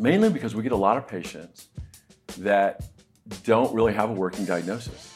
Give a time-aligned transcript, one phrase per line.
[0.00, 1.68] mainly because we get a lot of patients
[2.38, 2.82] that
[3.44, 5.14] don't really have a working diagnosis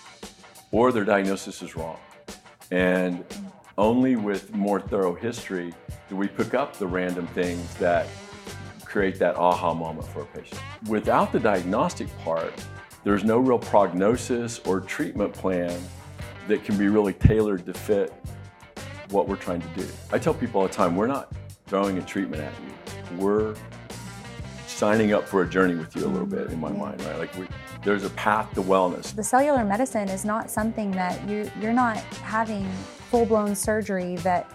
[0.72, 1.98] or their diagnosis is wrong.
[2.70, 3.24] And
[3.78, 5.72] only with more thorough history
[6.08, 8.06] do we pick up the random things that
[8.84, 10.60] create that aha moment for a patient.
[10.88, 12.52] Without the diagnostic part,
[13.02, 15.76] there's no real prognosis or treatment plan
[16.46, 18.12] that can be really tailored to fit
[19.10, 19.86] what we're trying to do.
[20.12, 21.32] I tell people all the time, we're not
[21.66, 23.16] throwing a treatment at you.
[23.18, 23.54] We're
[24.84, 27.18] signing up for a journey with you a little bit in my mind, right?
[27.18, 27.48] Like we,
[27.84, 29.16] there's a path to wellness.
[29.16, 31.96] The cellular medicine is not something that you you're not
[32.36, 32.70] having
[33.10, 34.50] full-blown surgery that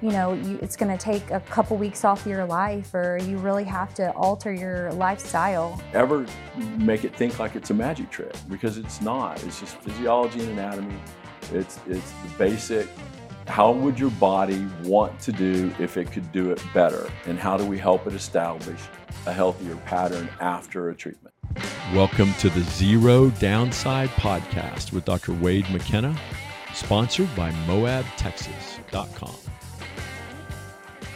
[0.00, 3.36] you know you, it's going to take a couple weeks off your life or you
[3.38, 5.82] really have to alter your lifestyle.
[5.92, 6.24] Ever
[6.76, 9.42] make it think like it's a magic trick because it's not.
[9.42, 11.00] It's just physiology and anatomy.
[11.52, 12.88] It's it's the basic
[13.46, 17.10] how would your body want to do if it could do it better?
[17.26, 18.80] And how do we help it establish
[19.26, 21.34] a healthier pattern after a treatment?
[21.92, 25.34] Welcome to the Zero Downside Podcast with Dr.
[25.34, 26.16] Wade McKenna,
[26.72, 29.36] sponsored by MoabTexas.com.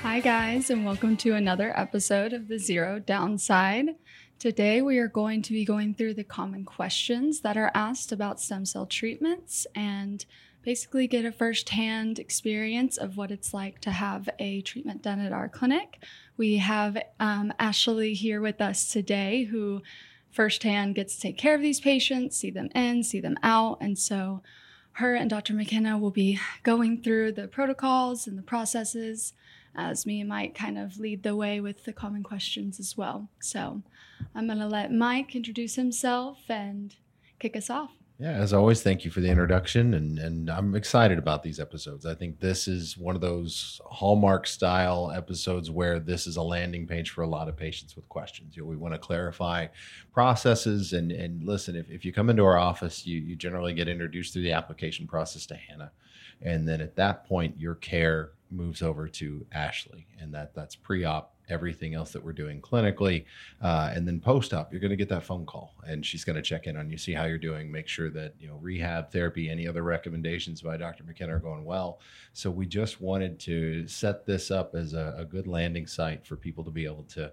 [0.03, 3.97] Hi, guys, and welcome to another episode of the Zero Downside.
[4.39, 8.41] Today, we are going to be going through the common questions that are asked about
[8.41, 10.25] stem cell treatments and
[10.63, 15.33] basically get a firsthand experience of what it's like to have a treatment done at
[15.33, 16.03] our clinic.
[16.37, 19.83] We have um, Ashley here with us today who
[20.31, 23.79] firsthand gets to take care of these patients, see them in, see them out.
[23.81, 24.43] And so
[24.93, 25.55] her and Dr.
[25.55, 29.33] McKenna will be going through the protocols and the processes
[29.75, 33.29] as me and Mike kind of lead the way with the common questions as well.
[33.41, 33.83] So
[34.35, 36.97] I'm going to let Mike introduce himself and
[37.39, 37.98] kick us off.
[38.21, 42.05] Yeah, as always, thank you for the introduction, and and I'm excited about these episodes.
[42.05, 46.85] I think this is one of those hallmark style episodes where this is a landing
[46.85, 48.57] page for a lot of patients with questions.
[48.57, 49.69] You know, we want to clarify
[50.13, 53.87] processes, and and listen, if, if you come into our office, you you generally get
[53.87, 55.93] introduced through the application process to Hannah,
[56.43, 61.38] and then at that point, your care moves over to Ashley, and that that's pre-op
[61.49, 63.25] everything else that we're doing clinically.
[63.61, 66.37] Uh, and then post op, you're going to get that phone call and she's going
[66.37, 69.11] to check in on you, see how you're doing, make sure that, you know, rehab
[69.11, 71.05] therapy, any other recommendations by Dr.
[71.05, 72.01] McKenna are going well.
[72.33, 76.37] So we just wanted to set this up as a, a good landing site for
[76.37, 77.33] people to be able to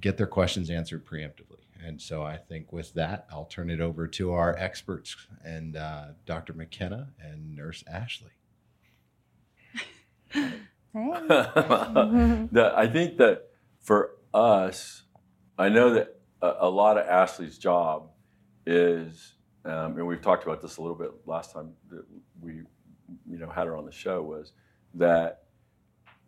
[0.00, 1.58] get their questions answered preemptively.
[1.84, 6.08] And so I think with that, I'll turn it over to our experts and uh,
[6.26, 6.52] Dr.
[6.52, 8.32] McKenna and Nurse Ashley.
[10.30, 10.52] Hey.
[11.28, 13.47] the, I think that
[13.88, 15.04] for us,
[15.56, 18.10] I know that a, a lot of Ashley's job
[18.66, 19.32] is,
[19.64, 22.04] um, and we've talked about this a little bit last time that
[22.38, 22.56] we,
[23.26, 24.52] you know, had her on the show was
[24.92, 25.44] that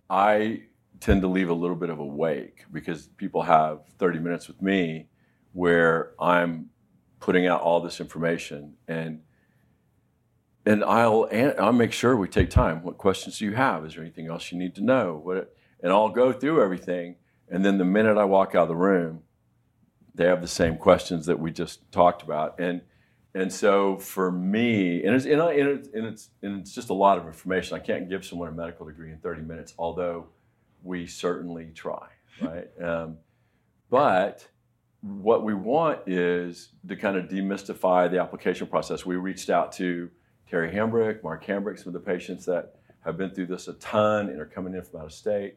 [0.09, 0.63] I
[1.01, 4.63] tend to leave a little bit of a wake because people have 30 minutes with
[4.63, 5.11] me
[5.53, 6.71] where I'm
[7.19, 9.21] putting out all this information and
[10.65, 11.29] and I'll
[11.59, 12.83] I'll make sure we take time.
[12.83, 13.85] What questions do you have?
[13.85, 15.21] Is there anything else you need to know?
[15.23, 17.17] What and I'll go through everything
[17.51, 19.23] and then the minute I walk out of the room,
[20.15, 22.59] they have the same questions that we just talked about.
[22.59, 22.83] And
[23.33, 26.91] and so for me, and it's, and, I, and, it's, and, it's, and it's just
[26.91, 27.77] a lot of information.
[27.77, 30.27] I can't give someone a medical degree in 30 minutes, although
[30.83, 32.09] we certainly try,
[32.41, 32.69] right?
[32.83, 33.19] Um,
[33.89, 34.49] but
[35.01, 39.07] what we want is to kind of demystify the application process.
[39.07, 40.11] We reached out to
[40.49, 44.29] Terry Hambrick, Mark Hambrick, some of the patients that have been through this a ton
[44.29, 45.57] and are coming in from out of state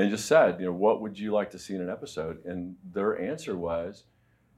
[0.00, 2.44] and just said, you know, what would you like to see in an episode?
[2.46, 4.04] And their answer was,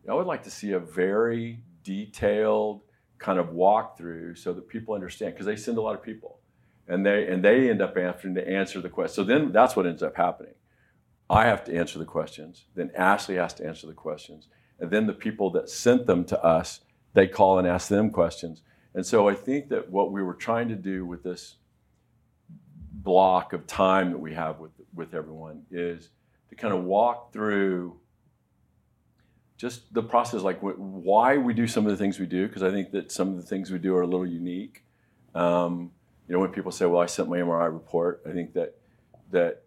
[0.08, 2.82] I would like to see a very detailed
[3.18, 6.38] kind of walkthrough so that people understand because they send a lot of people
[6.86, 9.14] and they and they end up having to answer the question.
[9.14, 10.54] So then that's what ends up happening.
[11.30, 14.48] I have to answer the questions, then Ashley has to answer the questions,
[14.78, 16.80] and then the people that sent them to us,
[17.14, 18.62] they call and ask them questions.
[18.94, 21.56] And so I think that what we were trying to do with this
[22.92, 26.10] block of time that we have with, with everyone is
[26.48, 27.98] to kind of walk through
[29.56, 32.70] just the process, like why we do some of the things we do, because I
[32.70, 34.84] think that some of the things we do are a little unique.
[35.34, 35.92] Um,
[36.26, 38.76] you know, when people say, "Well, I sent my MRI report," I think that
[39.30, 39.62] that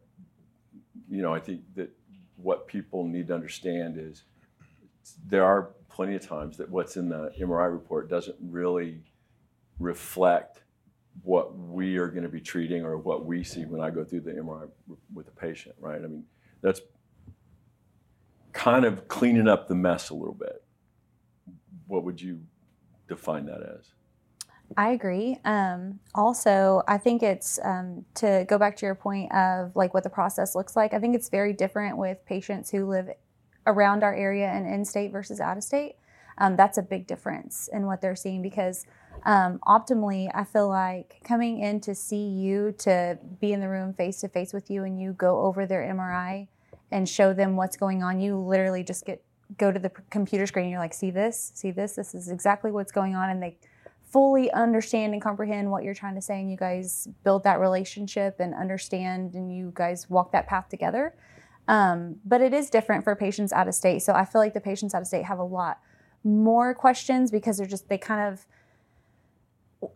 [1.10, 1.90] you know, I think that
[2.36, 4.24] what people need to understand is
[5.28, 9.02] there are plenty of times that what's in the MRI report doesn't really
[9.80, 10.65] reflect
[11.24, 14.22] what we are going to be treating or what we see when I go through
[14.22, 14.68] the MRI
[15.14, 16.02] with the patient, right?
[16.04, 16.24] I mean,
[16.62, 16.82] that's
[18.54, 20.64] kind of cleaning up the mess a little bit.
[21.88, 22.42] What would you
[23.08, 23.92] define that as?
[24.78, 25.38] I agree.
[25.46, 30.04] Um, also, I think it's um, to go back to your point of like what
[30.04, 30.94] the process looks like.
[30.94, 33.10] I think it's very different with patients who live
[33.68, 35.96] around our area and in state versus out of state,
[36.38, 38.86] um, that's a big difference in what they're seeing because
[39.24, 43.94] um, optimally, I feel like coming in to see you, to be in the room
[43.94, 46.48] face to face with you, and you go over their MRI
[46.92, 48.20] and show them what's going on.
[48.20, 49.24] You literally just get
[49.58, 50.66] go to the computer screen.
[50.66, 51.94] And you're like, see this, see this.
[51.94, 53.58] This is exactly what's going on, and they
[54.12, 56.40] fully understand and comprehend what you're trying to say.
[56.40, 61.16] And you guys build that relationship and understand, and you guys walk that path together.
[61.68, 64.04] Um, but it is different for patients out of state.
[64.04, 65.80] So I feel like the patients out of state have a lot
[66.24, 68.46] more questions because they're just they kind of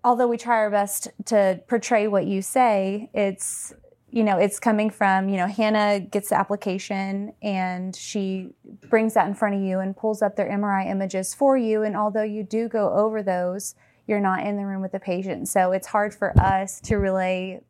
[0.03, 3.74] although we try our best to portray what you say, it's
[4.12, 8.50] you know it's coming from you know Hannah gets the application and she
[8.89, 11.83] brings that in front of you and pulls up their MRI images for you.
[11.83, 13.75] And although you do go over those,
[14.07, 17.62] you're not in the room with the patient, so it's hard for us to relay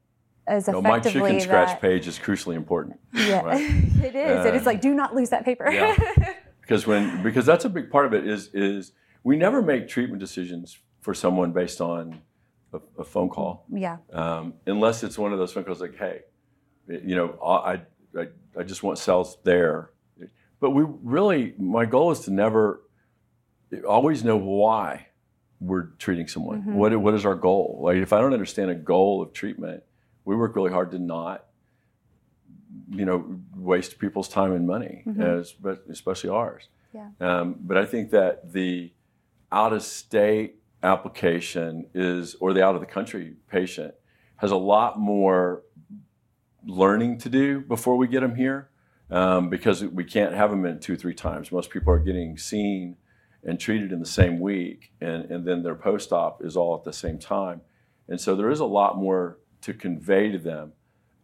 [0.48, 3.00] as No, my effectively chicken scratch page is crucially important.
[3.14, 3.62] Yeah, right?
[4.04, 4.46] it is.
[4.46, 5.70] it is Uh, like do not lose that paper.
[5.72, 5.96] yeah.
[6.62, 8.94] because when because that's a big part of it is is
[9.24, 12.22] we never make treatment decisions for someone based on
[12.74, 13.98] a, a phone call yeah.
[14.14, 16.22] um, unless it's one of those phone calls like hey
[16.88, 17.82] you know I,
[18.18, 18.28] I
[18.60, 19.92] I just want cells there
[20.60, 22.82] but we really my goal is to never
[23.88, 25.08] always know why
[25.62, 26.74] we're treating someone Mhm.
[26.74, 29.84] what what is our goal like if I don't understand a goal of treatment
[30.26, 31.46] we work really hard to not
[32.92, 35.22] you know waste people's time and money Mhm.
[35.22, 35.56] as,
[35.90, 37.10] especially ours Yeah.
[37.20, 38.92] um, but I think that the
[39.52, 43.94] out of state application is, or the out of the country patient
[44.38, 45.64] has a lot more
[46.66, 48.70] learning to do before we get them here
[49.10, 51.52] um, because we can't have them in two, three times.
[51.52, 52.96] Most people are getting seen
[53.44, 56.84] and treated in the same week, and, and then their post op is all at
[56.84, 57.62] the same time.
[58.08, 60.74] And so there is a lot more to convey to them.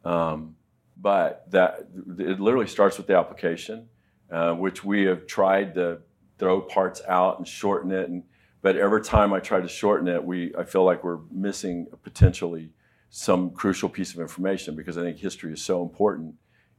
[0.04, 0.56] Um,
[0.98, 1.88] but that
[2.20, 3.90] it literally starts with the application,
[4.32, 6.00] uh, which we have tried to
[6.38, 8.10] throw parts out and shorten it.
[8.10, 8.24] And
[8.66, 12.72] but every time I try to shorten it, we I feel like we're missing potentially
[13.12, 16.34] some crucial piece of information because I think history is so important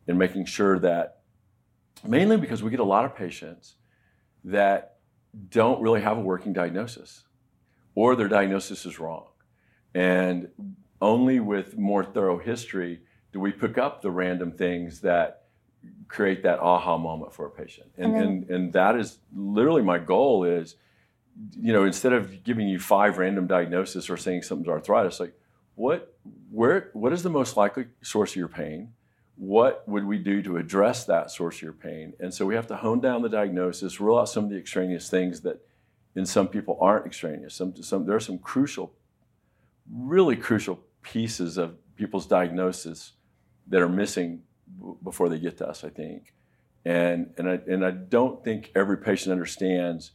[0.09, 1.21] in making sure that
[2.05, 3.77] mainly because we get a lot of patients
[4.43, 4.97] that
[5.49, 7.23] don't really have a working diagnosis
[7.95, 9.29] or their diagnosis is wrong.
[9.95, 10.49] And
[11.01, 15.45] only with more thorough history do we pick up the random things that
[16.09, 17.93] create that aha moment for a patient.
[17.97, 20.75] And, And then- and, and that is literally my goal is,
[21.59, 25.35] you know, instead of giving you five random diagnoses or saying something's arthritis, like
[25.75, 26.17] what,
[26.51, 28.93] where, what is the most likely source of your pain?
[29.37, 32.15] What would we do to address that source of your pain?
[32.21, 35.11] And so we have to hone down the diagnosis, rule out some of the extraneous
[35.11, 35.61] things that
[36.15, 37.55] in some people aren't extraneous.
[37.55, 38.95] Some, some, there are some crucial,
[39.93, 43.13] really crucial pieces of people's diagnosis
[43.69, 44.43] that are missing
[44.81, 46.33] b- before they get to us, I think.
[46.87, 50.13] And, and, I, and I don't think every patient understands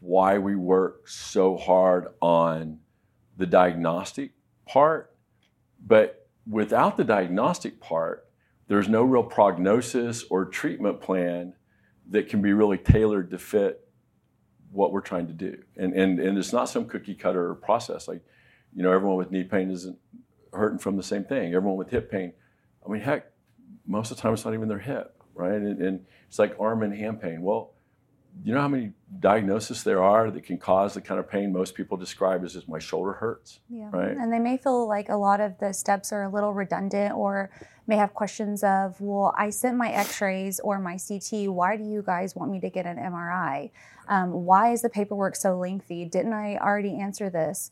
[0.00, 2.78] why we work so hard on
[3.36, 4.32] the diagnostic
[4.66, 5.14] part.
[5.84, 8.28] But without the diagnostic part,
[8.68, 11.54] there's no real prognosis or treatment plan
[12.10, 13.86] that can be really tailored to fit
[14.70, 15.62] what we're trying to do.
[15.76, 18.06] And, and, and it's not some cookie cutter process.
[18.08, 18.22] Like,
[18.74, 19.98] you know, everyone with knee pain isn't
[20.52, 21.54] hurting from the same thing.
[21.54, 22.32] Everyone with hip pain,
[22.86, 23.30] I mean, heck,
[23.86, 25.54] most of the time it's not even their hip, right?
[25.54, 27.40] And, and it's like arm and hand pain.
[27.42, 27.72] Well,
[28.44, 31.74] you know how many diagnoses there are that can cause the kind of pain most
[31.74, 33.88] people describe as just my shoulder hurts, Yeah.
[33.92, 34.16] right?
[34.16, 37.50] And they may feel like a lot of the steps are a little redundant or
[37.86, 41.48] may have questions of, well, I sent my x rays or my CT.
[41.50, 43.70] Why do you guys want me to get an MRI?
[44.08, 46.04] Um, why is the paperwork so lengthy?
[46.04, 47.70] Didn't I already answer this?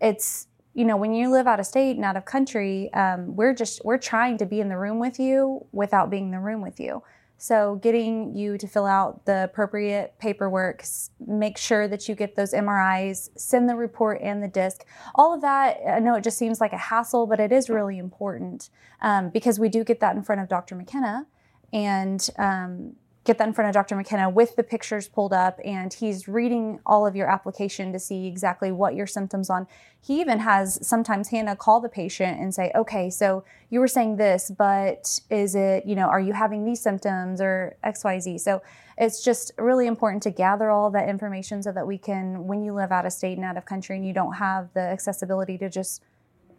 [0.00, 3.54] It's, you know, when you live out of state and out of country, um, we're
[3.54, 6.62] just, we're trying to be in the room with you without being in the room
[6.62, 7.02] with you.
[7.42, 10.84] So, getting you to fill out the appropriate paperwork,
[11.26, 14.84] make sure that you get those MRIs, send the report and the disc.
[15.14, 17.96] All of that, I know it just seems like a hassle, but it is really
[17.96, 18.68] important
[19.00, 20.74] um, because we do get that in front of Dr.
[20.74, 21.26] McKenna
[21.72, 23.96] and um, get that in front of Dr.
[23.96, 28.26] McKenna with the pictures pulled up, and he's reading all of your application to see
[28.26, 29.66] exactly what your symptoms on.
[30.00, 34.16] He even has sometimes Hannah call the patient and say, "Okay, so you were saying
[34.16, 38.38] this, but is it you know are you having these symptoms or X Y Z?"
[38.38, 38.62] So
[38.96, 42.74] it's just really important to gather all that information so that we can, when you
[42.74, 45.68] live out of state and out of country, and you don't have the accessibility to
[45.68, 46.02] just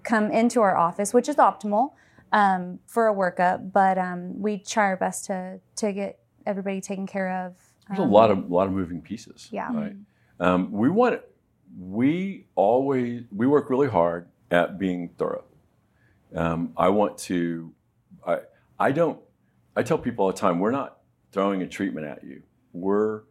[0.04, 1.94] come into our office, which is optimal
[2.32, 7.08] um, for a workup, but um, we try our best to to get everybody taken
[7.08, 7.54] care of.
[7.88, 9.50] There's a Um, lot of lot of moving pieces.
[9.52, 9.74] Yeah.
[9.74, 9.96] Right.
[10.40, 11.22] Um, we want
[11.80, 15.46] we always we work really hard at being thorough.
[16.36, 17.74] Um, I want to.
[18.26, 18.40] I
[18.80, 19.20] I don't.
[19.76, 21.00] I tell people all the time we're not
[21.32, 22.44] throwing a treatment at you.
[22.74, 23.22] We're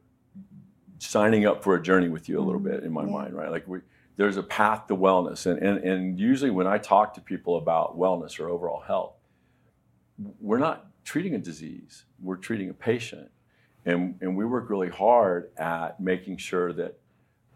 [0.98, 3.10] signing up for a journey with you a little bit in my Yeah.
[3.10, 3.50] mind, right?
[3.50, 3.80] Like we,
[4.16, 5.46] there's a path to wellness.
[5.46, 9.14] And, and, and usually when I talk to people about wellness or overall health,
[10.40, 13.30] we're not treating a disease, we're treating a patient.
[13.84, 16.98] And, and we work really hard at making sure that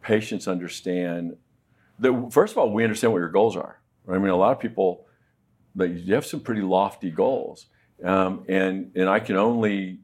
[0.01, 1.37] patients understand
[1.99, 3.81] that, first of all, we understand what your goals are.
[4.07, 4.17] Right?
[4.17, 5.07] I mean, a lot of people,
[5.77, 7.67] like, you have some pretty lofty goals.
[8.03, 10.01] Um, and, and I can only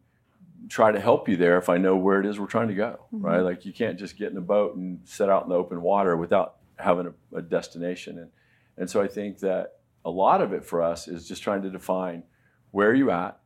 [0.68, 3.06] try to help you there if I know where it is we're trying to go,
[3.10, 3.40] right?
[3.40, 6.16] Like you can't just get in a boat and set out in the open water
[6.16, 8.18] without having a, a destination.
[8.18, 8.30] And,
[8.76, 11.70] and so I think that a lot of it for us is just trying to
[11.70, 12.22] define
[12.70, 13.38] where are you at,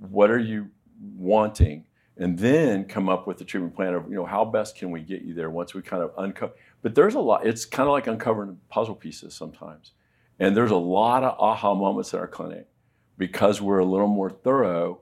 [0.00, 0.70] what are you
[1.16, 4.90] wanting, and then come up with a treatment plan of, you know, how best can
[4.90, 6.52] we get you there once we kind of uncover.
[6.82, 9.92] But there's a lot, it's kind of like uncovering puzzle pieces sometimes.
[10.40, 12.68] And there's a lot of aha moments in our clinic
[13.16, 15.00] because we're a little more thorough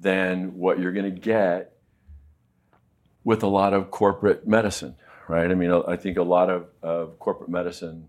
[0.00, 1.72] than what you're going to get
[3.24, 4.96] with a lot of corporate medicine,
[5.28, 5.50] right?
[5.50, 8.08] I mean, I think a lot of, of corporate medicine,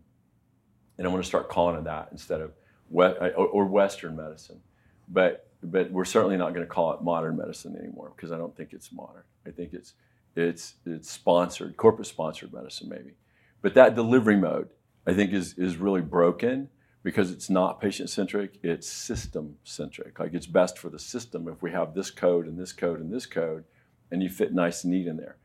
[0.97, 2.51] and I'm going to start calling it that instead of
[2.91, 4.59] or, Western medicine,
[5.07, 8.55] but but we're certainly not going to call it modern medicine anymore because I don't
[8.55, 9.23] think it's modern.
[9.45, 9.93] I think it's
[10.35, 13.15] it's it's sponsored, corporate sponsored medicine maybe,
[13.61, 14.69] but that delivery mode
[15.05, 16.69] I think is is really broken
[17.03, 20.19] because it's not patient centric, it's system centric.
[20.19, 23.11] Like it's best for the system if we have this code and this code and
[23.11, 23.63] this code,
[24.11, 25.37] and you fit nice and neat in there.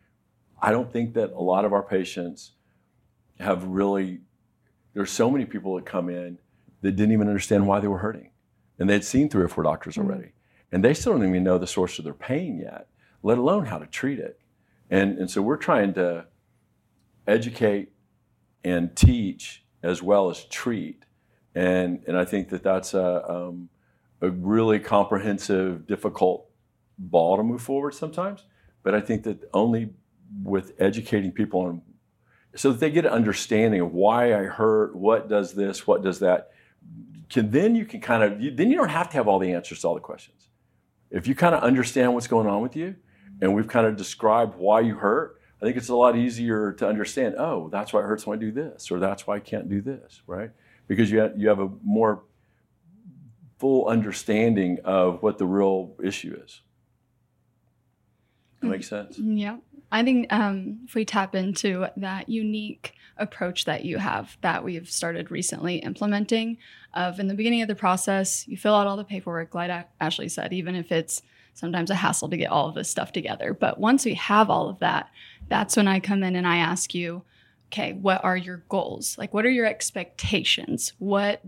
[0.60, 2.52] I don't think that a lot of our patients
[3.38, 4.20] have really,
[4.94, 6.38] there's so many people that come in
[6.84, 8.30] that didn't even understand why they were hurting.
[8.78, 10.32] And they'd seen three or four doctors already.
[10.70, 12.88] And they still don't even know the source of their pain yet,
[13.22, 14.40] let alone how to treat it.
[14.90, 16.26] And, and so we're trying to
[17.26, 17.92] educate
[18.62, 21.04] and teach as well as treat
[21.54, 23.68] and and I think that that's a um,
[24.20, 26.46] a really comprehensive, difficult
[26.98, 28.44] ball to move forward sometimes.
[28.82, 29.90] But I think that only
[30.42, 31.82] with educating people on
[32.56, 36.20] so that they get an understanding of why I hurt, what does this, what does
[36.20, 36.52] that,
[37.34, 39.52] can then you can kind of you, then you don't have to have all the
[39.52, 40.48] answers to all the questions.
[41.10, 42.96] If you kind of understand what's going on with you,
[43.40, 46.88] and we've kind of described why you hurt, I think it's a lot easier to
[46.88, 47.34] understand.
[47.38, 49.80] Oh, that's why it hurts when I do this, or that's why I can't do
[49.80, 50.50] this, right?
[50.86, 52.22] because you have, you have a more
[53.58, 56.62] full understanding of what the real issue is.
[58.60, 59.18] That makes sense.
[59.18, 59.36] Mm-hmm.
[59.36, 59.56] Yeah.
[59.92, 64.90] I think um, if we tap into that unique approach that you have that we've
[64.90, 66.58] started recently implementing,
[66.94, 70.28] of in the beginning of the process, you fill out all the paperwork, like Ashley
[70.28, 71.22] said, even if it's
[71.54, 73.54] sometimes a hassle to get all of this stuff together.
[73.54, 75.10] But once we have all of that,
[75.48, 77.22] that's when I come in and I ask you,
[77.68, 79.16] okay, what are your goals?
[79.18, 80.92] Like, what are your expectations?
[80.98, 81.42] What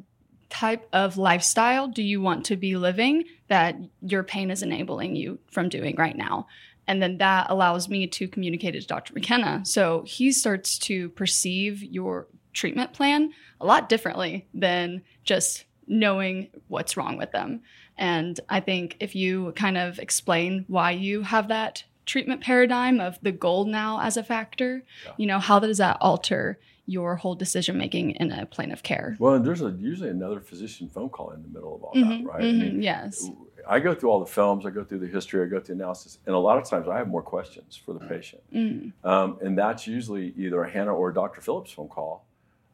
[0.48, 5.38] type of lifestyle do you want to be living that your pain is enabling you
[5.50, 6.46] from doing right now?
[6.88, 9.12] And then that allows me to communicate it to Dr.
[9.14, 9.62] McKenna.
[9.64, 16.96] So he starts to perceive your treatment plan a lot differently than just knowing what's
[16.96, 17.60] wrong with them.
[17.98, 23.18] And I think if you kind of explain why you have that treatment paradigm of
[23.22, 25.12] the goal now as a factor, Yeah.
[25.16, 29.16] you know, how does that alter your whole decision making in a plan of care?
[29.18, 32.28] Well, there's a, usually another physician phone call in the middle of all Mhm, that,
[32.28, 32.40] right?
[32.42, 33.28] mhm, I mean, yes.
[33.68, 35.82] I go through all the films, I go through the history, I go through the
[35.82, 38.42] analysis, and a lot of times I have more questions for the patient.
[38.52, 41.40] Mm, Um, and that's usually either a Hannah or a Dr.
[41.40, 42.24] Phillips phone call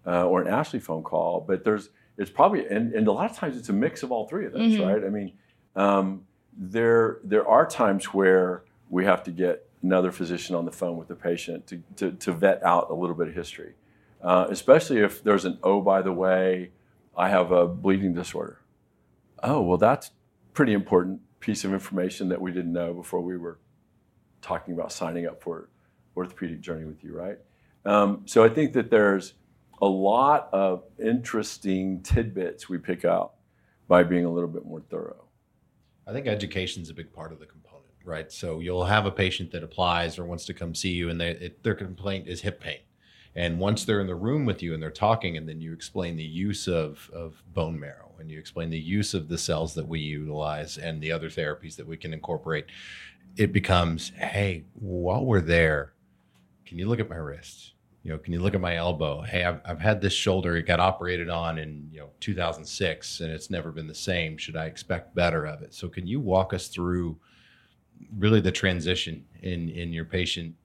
[0.06, 1.40] uh, or an Ashley phone call.
[1.40, 4.26] But there's, it's probably, and, and a lot of times it's a mix of all
[4.28, 4.86] three of those, Mhm.
[4.86, 5.04] right?
[5.04, 5.32] I mean,
[5.76, 10.96] um, there, there are times where we have to get another physician on the phone
[10.98, 13.72] with the patient to, to, to vet out a little bit of history,
[14.22, 16.70] uh, especially if there's an, oh, by the way,
[17.16, 18.58] I have a bleeding disorder.
[19.42, 20.10] Oh, well, that's
[20.52, 23.58] pretty important piece of information that we didn't know before we were
[24.40, 25.68] talking about signing up for
[26.16, 27.38] orthopedic journey with you, right?
[27.84, 29.34] Um, so I think that there's
[29.80, 33.34] a lot of interesting tidbits we pick out
[33.88, 35.24] by being a little bit more thorough.
[36.06, 38.30] I think education is a big part of the component, right?
[38.30, 41.30] So you'll have a patient that applies or wants to come see you, and they,
[41.30, 42.80] it, their complaint is hip pain.
[43.34, 46.16] And once they're in the room with you and they're talking, and then you explain
[46.16, 49.86] the use of, of bone marrow and you explain the use of the cells that
[49.86, 52.66] we utilize and the other therapies that we can incorporate,
[53.36, 55.92] it becomes, hey, while we're there,
[56.64, 57.74] can you look at my wrist?
[58.02, 59.22] You know, can you look at my elbow?
[59.22, 60.56] Hey, I've, I've had this shoulder.
[60.56, 64.36] It got operated on in you know 2006, and it's never been the same.
[64.36, 65.72] Should I expect better of it?
[65.72, 67.16] So, can you walk us through
[68.18, 70.56] really the transition in in your patient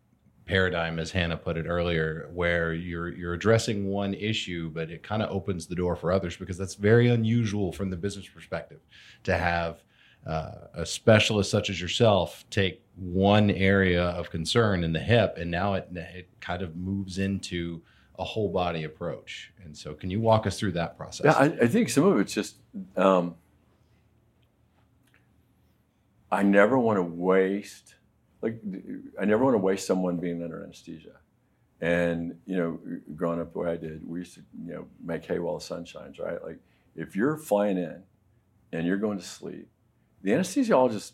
[0.48, 5.22] paradigm, as Hannah put it earlier, where you're you're addressing one issue, but it kind
[5.22, 8.80] of opens the door for others because that's very unusual from the business perspective
[9.24, 9.84] to have
[10.26, 15.52] uh, a specialist such as yourself take one area of concern in the hip, and
[15.52, 17.82] now it, it kind of moves into
[18.18, 19.54] a whole body approach.
[19.64, 21.26] And so, can you walk us through that process?
[21.26, 22.56] Yeah, I, I think some of it's just
[22.96, 23.36] um,
[26.32, 27.96] I never want to waste
[28.42, 28.60] like
[29.20, 31.18] I never want to waste someone being under anesthesia.
[31.82, 32.80] And you know,
[33.16, 35.64] growing up the way I did, we used to you know make hay while the
[35.64, 36.44] sun shines, right?
[36.44, 36.60] Like
[36.96, 38.04] if you're flying in
[38.72, 39.68] and you're going to sleep,
[40.24, 41.14] the anesthesiologist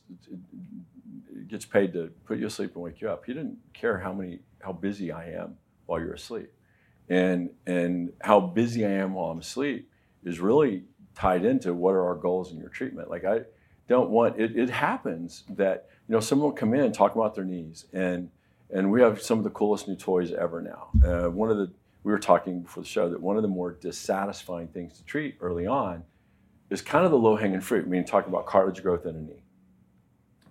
[1.47, 3.25] gets paid to put you asleep and wake you up.
[3.25, 6.51] He didn't care how many how busy I am while you're asleep,
[7.09, 9.89] and and how busy I am while I'm asleep
[10.23, 10.83] is really
[11.15, 13.09] tied into what are our goals in your treatment.
[13.09, 13.41] Like I
[13.87, 14.57] don't want it.
[14.57, 18.29] It happens that you know someone will come in and talk about their knees, and
[18.69, 20.89] and we have some of the coolest new toys ever now.
[21.03, 21.71] Uh, one of the
[22.03, 25.37] we were talking before the show that one of the more dissatisfying things to treat
[25.39, 26.03] early on
[26.69, 27.85] is kind of the low hanging fruit.
[27.85, 29.43] I mean, talking about cartilage growth in a knee,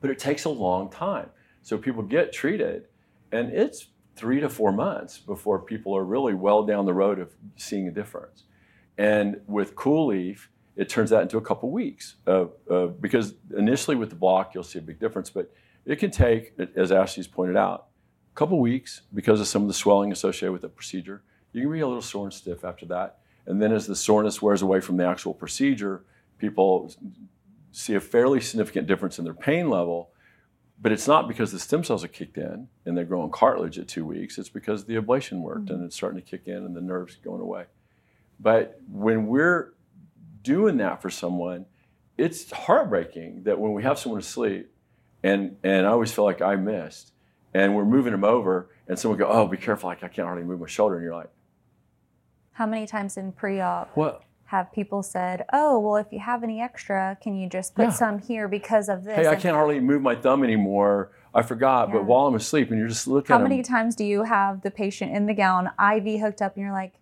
[0.00, 1.28] but it takes a long time.
[1.62, 2.86] So people get treated,
[3.30, 7.34] and it's three to four months before people are really well down the road of
[7.56, 8.44] seeing a difference.
[8.98, 14.10] And with COOLIEF, it turns that into a couple weeks uh, uh, because initially with
[14.10, 15.52] the block you'll see a big difference, but
[15.84, 17.88] it can take, as Ashley's pointed out,
[18.32, 21.22] a couple weeks because of some of the swelling associated with the procedure.
[21.52, 24.40] You can be a little sore and stiff after that, and then as the soreness
[24.40, 26.04] wears away from the actual procedure,
[26.38, 26.90] people
[27.72, 30.10] see a fairly significant difference in their pain level.
[30.80, 33.86] But it's not because the stem cells are kicked in and they're growing cartilage at
[33.86, 34.36] two weeks.
[34.36, 35.74] It's because the ablation worked mm-hmm.
[35.74, 37.66] and it's starting to kick in and the nerves going away.
[38.40, 39.74] But when we're
[40.42, 41.66] doing that for someone,
[42.18, 44.70] it's heartbreaking that when we have someone asleep,
[45.22, 47.12] and and I always feel like I missed,
[47.54, 49.88] and we're moving them over, and someone go, "Oh, be careful!
[49.88, 51.30] Like I can't hardly move my shoulder," and you're like,
[52.52, 54.22] "How many times in pre-op what?
[54.46, 57.90] have people said, "Oh, well, if you have any extra, can you just put yeah.
[57.90, 61.12] some here because of this?" Hey, I can't hardly move my thumb anymore.
[61.34, 61.94] I forgot, yeah.
[61.94, 63.34] but while I'm asleep, and you're just looking.
[63.34, 66.62] How many times do you have the patient in the gown, IV hooked up, and
[66.62, 66.92] you're like,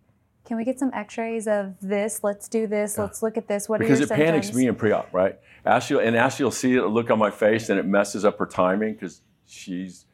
[0.50, 2.24] can we get some x-rays of this?
[2.24, 2.98] Let's do this.
[2.98, 3.68] Let's look at this.
[3.68, 5.38] What because are your it panics me in pre-op right?
[5.64, 8.46] Ashley and ashley will see it look on my face and it messes up her
[8.46, 10.06] timing because she's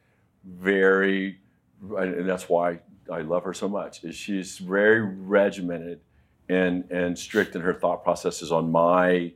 [0.45, 1.39] very
[1.81, 2.79] and that's why
[3.11, 6.01] i love her so much is she's very regimented
[6.49, 9.33] and and strict in her thought processes on my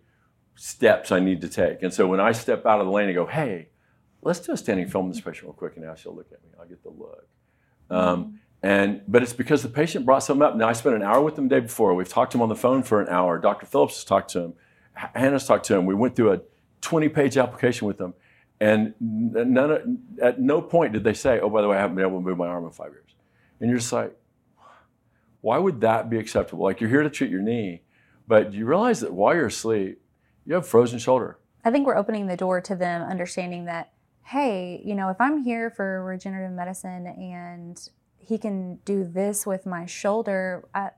[0.54, 1.82] steps i need to take.
[1.82, 3.70] And so when i step out of the lane and go hey
[4.22, 6.50] let's do a standing film this patient real quick and ashley will look at me.
[6.60, 7.28] I'll get the look.
[7.90, 8.41] Um.
[8.64, 10.56] And, but it's because the patient brought something up.
[10.56, 11.96] Now, I spent an hour with them the day before.
[11.96, 13.40] We've talked to him on the phone for an hour.
[13.40, 13.66] Dr.
[13.66, 14.54] Phillips has talked to him.
[14.94, 15.86] Hannah's talked to him.
[15.86, 16.42] We went through a
[16.82, 18.14] 20 page application with them.
[18.60, 19.82] And none of,
[20.22, 22.26] at no point did they say, oh, by the way, I haven't been able to
[22.26, 23.16] move my arm in five years.
[23.60, 24.16] And you're just like,
[25.42, 26.64] why would that be acceptable?
[26.64, 27.82] Like, you're here to treat your knee,
[28.28, 30.00] but you realize that while you're asleep,
[30.46, 31.40] you have frozen shoulder.
[31.64, 33.94] I think we're opening the door to them understanding that,
[34.24, 37.90] hey, you know, if I'm here for regenerative medicine and
[38.28, 40.68] he can do this with my shoulder.
[40.74, 40.92] I,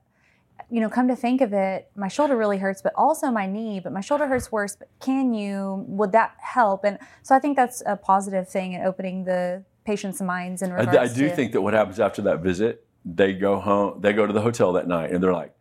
[0.70, 3.80] you know, come to think of it, my shoulder really hurts, but also my knee,
[3.80, 4.76] but my shoulder hurts worse.
[4.76, 6.84] But can you, would that help?
[6.84, 10.96] And so I think that's a positive thing in opening the patient's minds in regards
[10.96, 14.12] I, I do to, think that what happens after that visit, they go home, they
[14.12, 15.54] go to the hotel that night and they're like,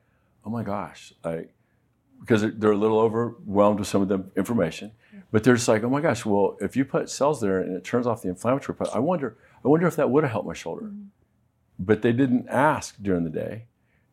[0.46, 1.54] oh my gosh, like,
[2.22, 4.94] because they're a little overwhelmed with some of the information,
[5.32, 7.84] but they're just like, oh my gosh, well, if you put cells there and it
[7.84, 10.54] turns off the inflammatory part, I wonder, I wonder if that would have helped my
[10.54, 10.84] shoulder.
[10.84, 11.08] Mm-hmm
[11.80, 13.66] but they didn't ask during the day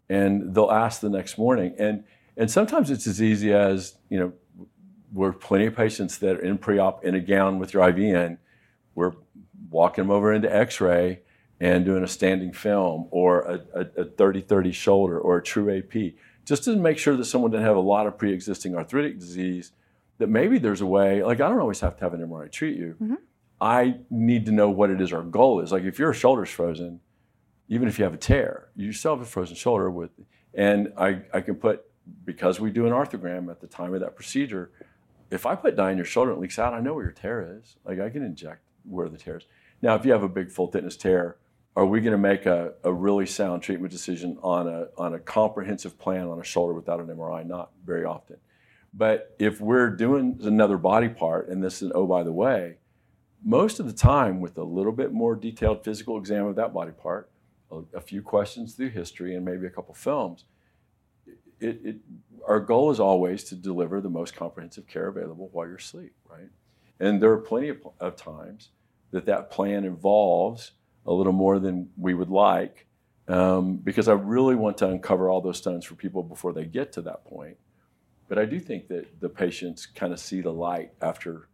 [0.09, 1.75] and they'll ask the next morning.
[1.79, 2.05] And
[2.37, 4.33] and sometimes it's as easy as you know
[5.13, 8.39] we're plenty of patients that are in pre-op in a gown with your iv in.
[8.95, 9.13] We're
[9.71, 11.21] walking them over into x-ray
[11.61, 16.15] and doing a standing film or a, a, a 30-30 shoulder or a true ap
[16.45, 19.73] just to make sure that someone didn't have a lot of pre-existing arthritic disease
[20.19, 22.77] that maybe there's a way like i don't always have to have an mri treat
[22.77, 22.97] you.
[23.01, 23.15] Mm-hmm.
[23.61, 25.71] i need to know what it is our goal is.
[25.71, 27.01] Like if your shoulder's frozen
[27.71, 30.11] even if you have a tear, you still have a frozen shoulder with,
[30.53, 31.85] and I, I can put,
[32.25, 34.73] because we do an arthrogram at the time of that procedure,
[35.31, 37.13] if I put dye in your shoulder and it leaks out, I know where your
[37.13, 37.77] tear is.
[37.85, 39.45] Like I can inject where the tear is.
[39.81, 41.37] Now, if you have a big full thickness tear,
[41.77, 45.21] are we going to make a, a really sound treatment decision on a, on a
[45.21, 47.47] comprehensive plan on a shoulder without an MRI?
[47.47, 48.39] Not very often.
[48.93, 52.79] But if we're doing another body part, and this is, oh, by the way,
[53.45, 56.91] most of the time with a little bit more detailed physical exam of that body
[56.91, 57.31] part,
[57.95, 60.45] a, few questions through history and maybe a couple films.
[61.61, 61.97] It, it,
[62.47, 66.49] our goal is always to deliver the most comprehensive care available while you're asleep, right?
[66.99, 68.71] And there are plenty of, of times
[69.11, 70.73] that that plan involves
[71.07, 72.87] a little more than we would like
[73.29, 76.93] um, because I really want to uncover all those stones for people before they get
[76.95, 77.57] to that point.
[78.29, 81.49] But I do think that the patients kind of see the light after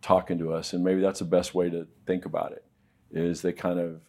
[0.00, 2.64] talking to us, and maybe that's the best way to think about it.
[3.12, 4.00] Is they kind of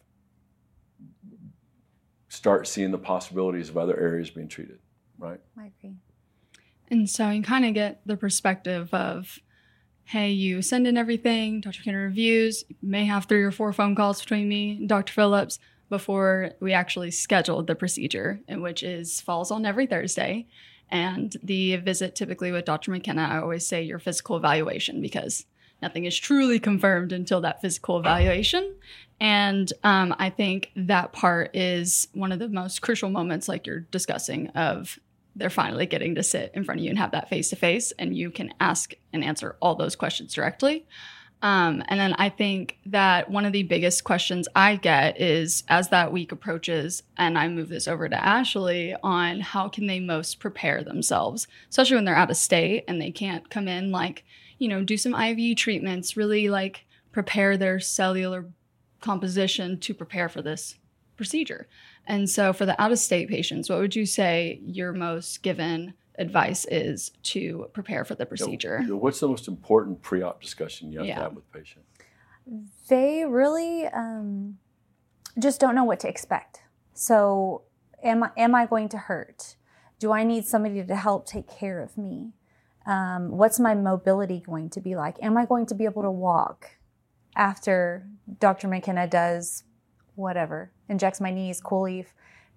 [2.34, 4.78] start seeing the possibilities of other areas being treated,
[5.18, 5.40] right?
[5.58, 5.94] I agree.
[6.88, 9.38] And so you kind of get the perspective of,
[10.04, 11.78] hey, you send in everything, Dr.
[11.78, 15.12] McKenna reviews, you may have three or four phone calls between me and Dr.
[15.12, 20.46] Phillips before we actually scheduled the procedure, in which is falls on every Thursday.
[20.90, 22.90] And the visit typically with Dr.
[22.90, 25.46] McKenna, I always say your physical evaluation because
[25.80, 28.74] nothing is truly confirmed until that physical evaluation.
[29.20, 33.80] And um, I think that part is one of the most crucial moments, like you're
[33.80, 34.98] discussing, of
[35.36, 37.92] they're finally getting to sit in front of you and have that face to face,
[37.92, 40.86] and you can ask and answer all those questions directly.
[41.42, 45.90] Um, and then I think that one of the biggest questions I get is as
[45.90, 50.40] that week approaches, and I move this over to Ashley on how can they most
[50.40, 54.24] prepare themselves, especially when they're out of state and they can't come in, like,
[54.58, 58.46] you know, do some IV treatments, really like prepare their cellular
[59.04, 60.76] composition to prepare for this
[61.16, 61.68] procedure.
[62.06, 65.94] And so, for the out of state patients, what would you say your most given
[66.18, 68.78] advice is to prepare for the procedure?
[68.82, 71.16] You know, what's the most important pre-op discussion you have Yeah.
[71.16, 71.84] to have with the patient?
[72.88, 74.58] They really um,
[75.38, 76.62] just don't know what to expect.
[76.94, 77.62] So,
[78.02, 79.56] am I, am I going to hurt?
[79.98, 82.32] Do I need somebody to help take care of me?
[82.86, 85.16] Um, what's my mobility going to be like?
[85.22, 86.76] Am I going to be able to walk
[87.34, 88.06] after
[88.40, 88.68] Dr.
[88.68, 89.64] McKenna does
[90.14, 92.06] whatever, injects my knees, COOLIEF?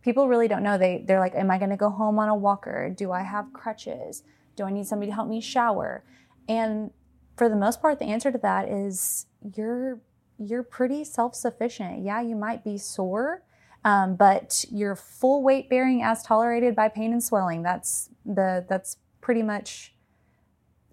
[0.02, 0.78] People really don't know.
[0.78, 2.94] They they're like, am I going to go home on a walker?
[2.96, 4.24] Do I have crutches?
[4.56, 6.04] Do I need somebody to help me shower?
[6.48, 6.92] And
[7.36, 9.26] for the most part, the answer to that is
[9.56, 10.00] you're
[10.40, 12.04] you're pretty self-sufficient.
[12.04, 13.44] Yeah, you might be sore,
[13.84, 17.64] um, but you're full weight bearing as tolerated by pain and swelling.
[17.64, 19.94] That's the that's pretty much.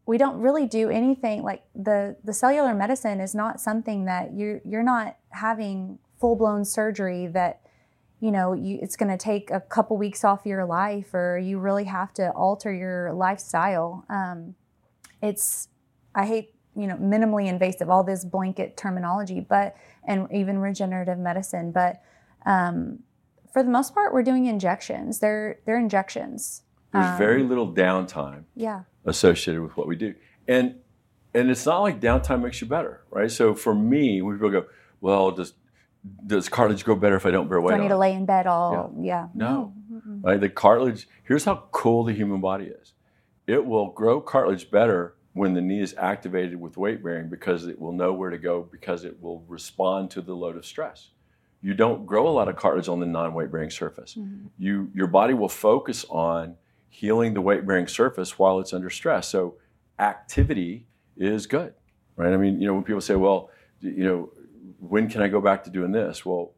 [0.07, 4.61] We don't really do anything like the the cellular medicine is not something that you
[4.65, 7.61] you're not having full blown surgery that
[8.21, 11.59] you know you, it's going to take a couple weeks off your life or you
[11.59, 14.05] really have to alter your lifestyle.
[14.09, 14.55] Um,
[15.23, 15.69] it's
[16.15, 21.71] I hate you know minimally invasive all this blanket terminology but and even regenerative medicine
[21.71, 22.03] but
[22.47, 22.99] um,
[23.53, 25.21] for the most part we're doing injections.
[25.21, 26.63] They're they're injections.
[26.93, 28.45] There's Um, very little downtime.
[28.55, 30.15] yeah associated with what we do,
[30.49, 30.77] and
[31.35, 33.31] and it's not like downtime makes you better, right?
[33.31, 34.67] So for me, when people go,
[35.01, 35.55] well, does
[36.27, 37.75] does cartilage grow better if I don't bear do weight?
[37.75, 39.73] i need on to lay in bed all yeah, No.
[39.91, 40.23] Mm-mm.
[40.23, 40.39] Right?
[40.39, 42.93] The cartilage, here's how cool the human body is.
[43.47, 47.81] It will grow cartilage better when the knee is activated with weight bearing because it
[47.81, 51.11] will know where to go because it will respond to the load of stress.
[51.61, 54.15] You don't grow a lot of cartilage on the non-weight bearing surface.
[54.15, 54.51] Mhm.
[54.59, 56.57] You your body will focus on
[56.95, 59.27] healing the weight bearing surface while it's under stress.
[59.29, 59.57] So
[59.99, 61.75] activity is good.
[62.17, 62.33] Right?
[62.33, 64.31] I mean, you know, when people say, well, you know,
[64.79, 66.25] when can I go back to doing this?
[66.25, 66.53] Well,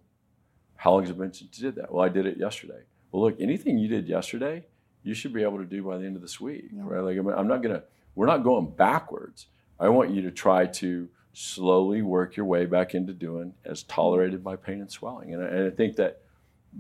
[0.77, 1.91] how long has it been since you did that?
[1.91, 2.83] Well, I did it yesterday.
[3.11, 4.67] Well, look, anything you did yesterday,
[5.03, 6.83] you should be able to do by the end of this week, Yeah.
[6.85, 7.01] right?
[7.01, 9.47] Like, I mean, I'm not gonna, we're not going backwards.
[9.81, 14.45] I want you to try to slowly work your way back into doing as tolerated
[14.45, 15.33] by pain and swelling.
[15.33, 16.21] And I, and I think that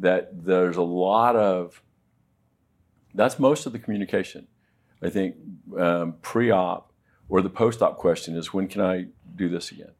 [0.01, 1.81] that there's a lot of,
[3.16, 4.46] that's most of the communication.
[5.02, 5.37] I think
[5.79, 6.92] um, pre-op
[7.29, 9.92] or the post-op question is, when can I do this again?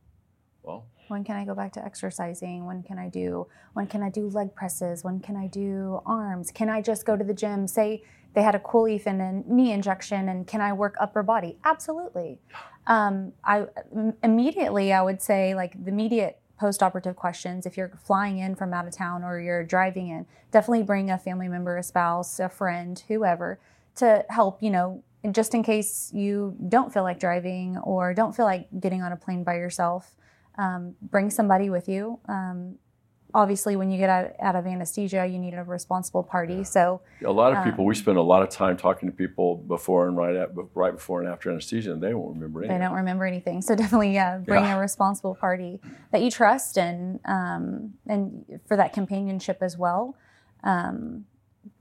[0.63, 2.67] Well, when can i go back to exercising?
[2.67, 5.05] When can i do when can i do leg presses?
[5.05, 6.51] When can i do arms?
[6.51, 7.69] Can i just go to the gym?
[7.69, 8.03] Say
[8.35, 11.59] they had a COOLIEF and a knee injection and can i work upper body?
[11.65, 12.41] Absolutely.
[12.89, 13.67] Um, i
[14.23, 18.87] immediately i would say like the immediate post-operative questions if you're flying in from out
[18.87, 23.05] of town or you're driving in definitely bring a family member a spouse a friend
[23.09, 23.59] whoever
[23.95, 28.45] to help you know just in case you don't feel like driving or don't feel
[28.45, 30.17] like getting on a plane by yourself
[30.59, 32.19] um, bring somebody with you.
[32.29, 32.77] Um,
[33.37, 36.65] obviously, when you get out, out of anesthesia, you need a responsible party.
[36.65, 39.57] So, A lot of people, we Um, spend a lot of time talking to people
[39.57, 42.85] before and right at, right before and after anesthesia, and they won't remember anything they
[42.85, 43.61] don't remember anything.
[43.63, 44.77] So definitely, yeah, bring Yeah.
[44.77, 45.81] a responsible party
[46.13, 50.17] that you trust and um, and for that companionship as well.
[50.65, 51.27] Um,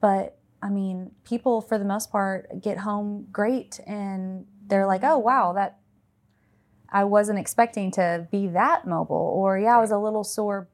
[0.02, 5.20] but I mean, people for the most part get home great, and they're like, "Oh
[5.20, 5.80] wow, that
[6.90, 10.68] I wasn't expecting to be that mobile," or "Yeah, I was a little sore,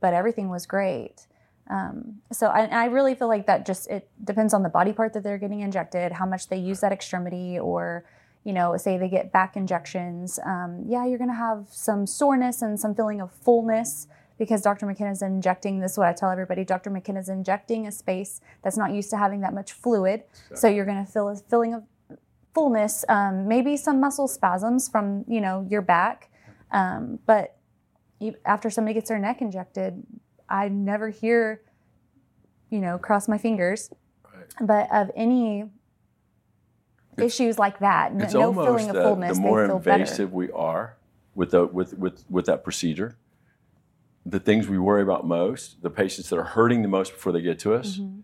[0.00, 1.26] but everything was great."
[1.68, 5.12] Um, so I, I really feel like that just it depends on the body part
[5.14, 8.04] that they're getting injected, how much they use that extremity, or
[8.44, 10.38] you know, say they get back injections.
[10.44, 14.06] Um, yeah, you're going to have some soreness and some feeling of fullness
[14.38, 14.86] because Dr.
[14.86, 15.92] McKenna's injecting this.
[15.92, 16.90] is what I tell everybody: Dr.
[16.90, 20.22] McKenna's injecting a space that's not used to having that much fluid,
[20.54, 21.82] so you're going to feel a feeling of
[22.54, 26.30] fullness, um, maybe some muscle spasms from you know your back,
[26.70, 27.55] um, but
[28.44, 30.02] after somebody gets their neck injected,
[30.48, 31.62] I never hear,
[32.70, 33.90] you know, cross my fingers,
[34.24, 34.44] Right.
[34.60, 35.62] but of any
[37.16, 40.00] It's- issues like that, no feeling of fullness, the more they feel better.
[40.02, 40.96] invasive we are
[41.34, 43.16] with, the, with, with, with that procedure,
[44.24, 47.40] the things we worry about most, the patients that are hurting the most before they
[47.42, 48.22] get to us, Mhm.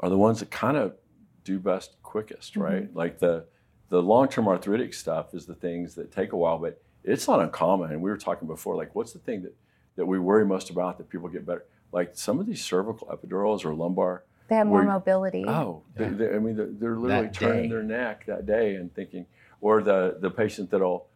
[0.00, 0.96] are the ones that kind of
[1.44, 2.62] do best quickest, Mm-hmm.
[2.62, 2.94] right?
[2.94, 3.46] Like the
[3.90, 7.40] the long term arthritic stuff is the things that take a while, but it's not
[7.40, 7.90] uncommon.
[7.92, 9.54] And we were talking before, like what's the thing that
[9.96, 11.64] that we worry most about that people get better?
[11.92, 14.24] Like some of these cervical epidurals or lumbar.
[14.48, 15.44] They have more where- mobility.
[15.46, 16.08] Oh, Yeah.
[16.10, 17.68] they, I mean, they're, they're literally That turning day.
[17.68, 19.26] their neck that day and thinking,
[19.60, 21.06] or the the patient that'll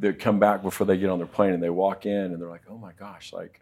[0.00, 2.50] that come back before they get on their plane and they walk in and they're
[2.50, 3.60] like, oh my gosh, like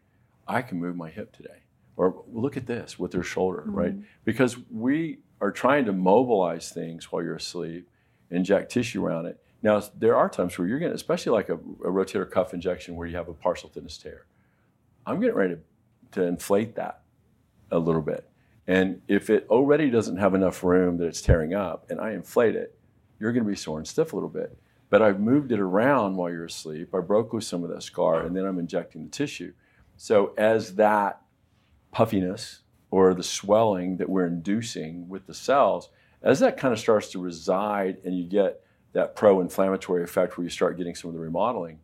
[0.48, 1.62] I can move my hip today,
[1.96, 3.74] or look at this with their shoulder, mm-hmm.
[3.74, 3.94] right?
[4.24, 7.88] Because we are trying to mobilize things while you're asleep,
[8.31, 9.40] inject tissue around it.
[9.64, 13.09] Now there are times where you're getting, especially like a, a rotator cuff injection where
[13.09, 14.27] you have a partial tendon tear.
[15.07, 17.00] I'm getting ready to, to inflate that
[17.70, 18.29] a little bit.
[18.66, 22.55] And if it already doesn't have enough room that it's tearing up and I inflate
[22.55, 22.79] it,
[23.18, 24.57] you're going to be sore and stiff a little bit.
[24.90, 26.94] But I've moved it around while you're asleep.
[26.94, 29.55] I broke loose some of that scar and then I'm injecting the tissue.
[29.96, 31.22] So as that
[31.90, 35.88] puffiness or the swelling that we're inducing with the cells,
[36.22, 38.61] as that kind of starts to reside and you get
[38.94, 41.78] that pro inflammatory effect where you start getting some of the remodeling,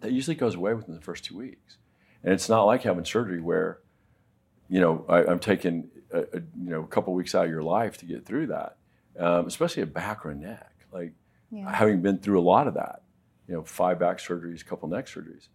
[0.00, 1.78] that usually goes away within the first two weeks.
[2.22, 3.78] And it's not like having surgery where
[4.68, 7.62] you know, I, I'm taking a, a, you know a couple weeks out of your
[7.62, 8.76] life to get through that,
[9.18, 10.72] um, especially a back or a neck.
[10.92, 11.12] Like
[11.50, 11.72] Yeah.
[11.72, 13.02] having been through a lot of that,
[13.48, 15.46] you know, five back surgeries, a couple neck surgeries.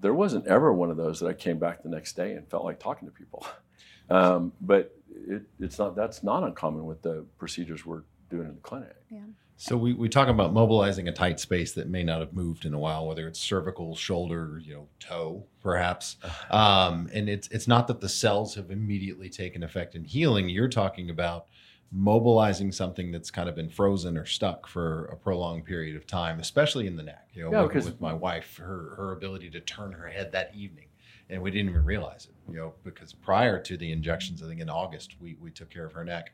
[0.00, 2.64] There wasn't ever one of those that I came back the next day and felt
[2.64, 3.46] like talking to people.
[4.10, 4.94] Um, but
[5.26, 8.96] it, it's not that's not uncommon with the procedures we're doing in the clinic.
[9.62, 12.74] So we, we talk about mobilizing a tight space that may not have moved in
[12.74, 16.16] a while, whether it's cervical, shoulder, you know, toe, perhaps.
[16.50, 20.48] Um, and it's it's not that the cells have immediately taken effect in healing.
[20.48, 21.46] You're talking about
[21.92, 26.40] mobilizing something that's kind of been frozen or stuck for a prolonged period of time,
[26.40, 27.28] especially in the neck.
[27.32, 30.52] You know, Yeah, working with my wife, her her ability to turn her head that
[30.56, 30.86] evening.
[31.30, 34.60] And we didn't even realize it, you know, because prior to the injections, I think
[34.60, 36.32] in August, we, we took care of her neck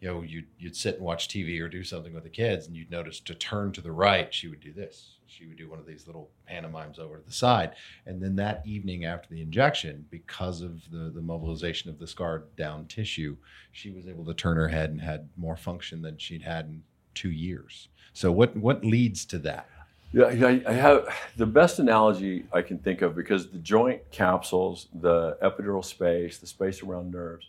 [0.00, 2.74] you know, you'd, you'd sit and watch TV or do something with the kids, and
[2.74, 5.16] you'd notice to turn to the right, she would do this.
[5.26, 7.72] She would do one of these little pantomimes over to the side.
[8.06, 12.56] And then that evening after the injection, because of the, the mobilization of the scarred
[12.56, 13.36] down tissue,
[13.72, 16.82] she was able to turn her head and had more function than she'd had in
[17.14, 17.88] two years.
[18.14, 19.68] So, what, what leads to that?
[20.12, 24.88] Yeah, I, I have the best analogy I can think of because the joint capsules,
[24.92, 27.46] the epidural space, the space around nerves,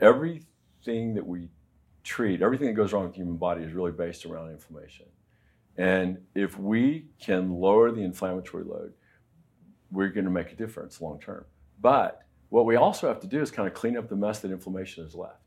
[0.00, 1.50] everything that we
[2.02, 5.06] treat, everything that goes wrong with the human body is really based around inflammation.
[5.76, 8.92] And if we can lower the inflammatory load,
[9.90, 11.44] we're going to make a difference long term.
[11.80, 14.50] But what we also have to do is kind of clean up the mess that
[14.50, 15.40] inflammation has left.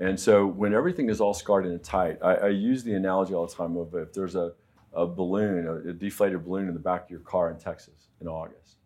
[0.00, 3.46] And so when everything is all scarred and tight, I, I use the analogy all
[3.46, 4.52] the time of if there's a,
[4.92, 8.28] a balloon, a, a deflated balloon in the back of your car in Texas in
[8.28, 8.76] August,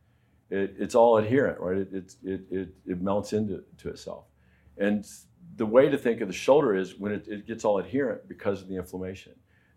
[0.51, 1.79] it, it's all adherent, right?
[1.79, 4.25] It, it, it, it, melts into to itself.
[4.79, 5.07] And
[5.57, 8.63] the way to think of the shoulder is when it, it gets all adherent because
[8.63, 9.33] of the inflammation.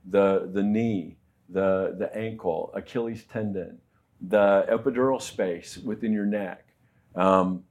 [0.06, 1.18] The, the knee,
[1.50, 3.80] the, the ankle, Achilles tendon,
[4.22, 6.66] the epidural space within your neck,
[7.16, 7.64] um,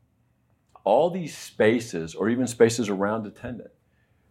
[0.84, 3.68] all these spaces, or even spaces around a tendon,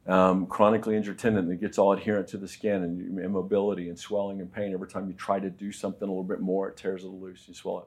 [0.06, 4.40] um, chronically injured tendon that gets all adherent to the skin and immobility and swelling
[4.40, 7.04] and pain every time you try to do something a little bit more, it tears
[7.04, 7.86] it loose, you swell it.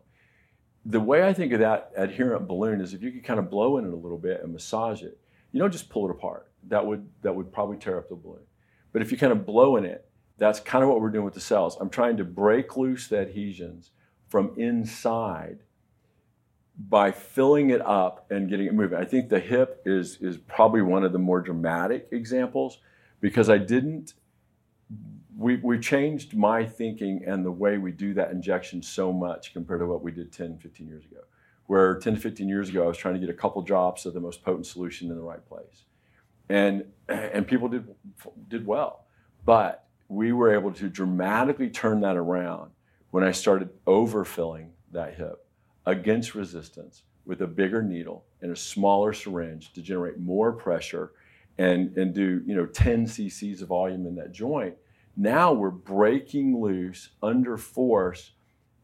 [0.91, 3.79] The way I think of that adherent balloon is if you could kind of blow
[3.79, 5.19] in it a little bit and massage it,
[5.57, 6.51] you don't just pull it apart.
[6.69, 8.43] That would that would probably tear up the balloon.
[8.93, 11.35] But if you kind of blow in it, that's kind of what we're doing with
[11.35, 11.79] the cells.
[11.81, 13.91] I'm trying to break loose the adhesions
[14.29, 15.61] from inside
[16.79, 18.99] by filling it up and getting it moving.
[18.99, 22.79] I think the hip is is probably one of the more dramatic examples
[23.21, 24.13] because I didn't
[25.37, 29.81] we, we changed my thinking and the way we do that injection so much compared
[29.81, 31.21] to what we did 10, 15 years ago.
[31.67, 34.15] Where 10 to 15 years ago, I was trying to get a couple drops of
[34.15, 35.85] the most potent solution in the right place.
[36.49, 37.89] And, and people did,
[38.49, 39.07] did well.
[39.45, 42.71] But we were able to dramatically turn that around
[43.11, 45.47] when I started overfilling that hip
[45.87, 51.13] against resistance with a bigger needle and a smaller syringe to generate more pressure
[51.59, 54.75] and, and do you know 10 cc's of volume in that joint.
[55.17, 58.33] Now we're breaking loose under force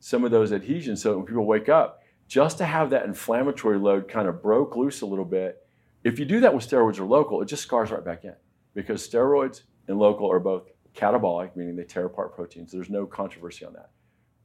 [0.00, 1.02] some of those adhesions.
[1.02, 2.01] So when people wake up,
[2.32, 5.66] just to have that inflammatory load kind of broke loose a little bit,
[6.02, 8.34] if you do that with steroids or local, it just scars right back in
[8.72, 12.72] because steroids and local are both catabolic, meaning they tear apart proteins.
[12.72, 13.90] There's no controversy on that.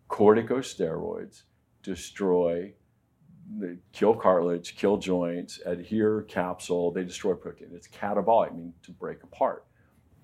[0.10, 1.44] Corticosteroids
[1.82, 2.74] destroy,
[3.94, 7.70] kill cartilage, kill joints, adhere capsule, they destroy protein.
[7.72, 9.66] It's catabolic, meaning to break apart.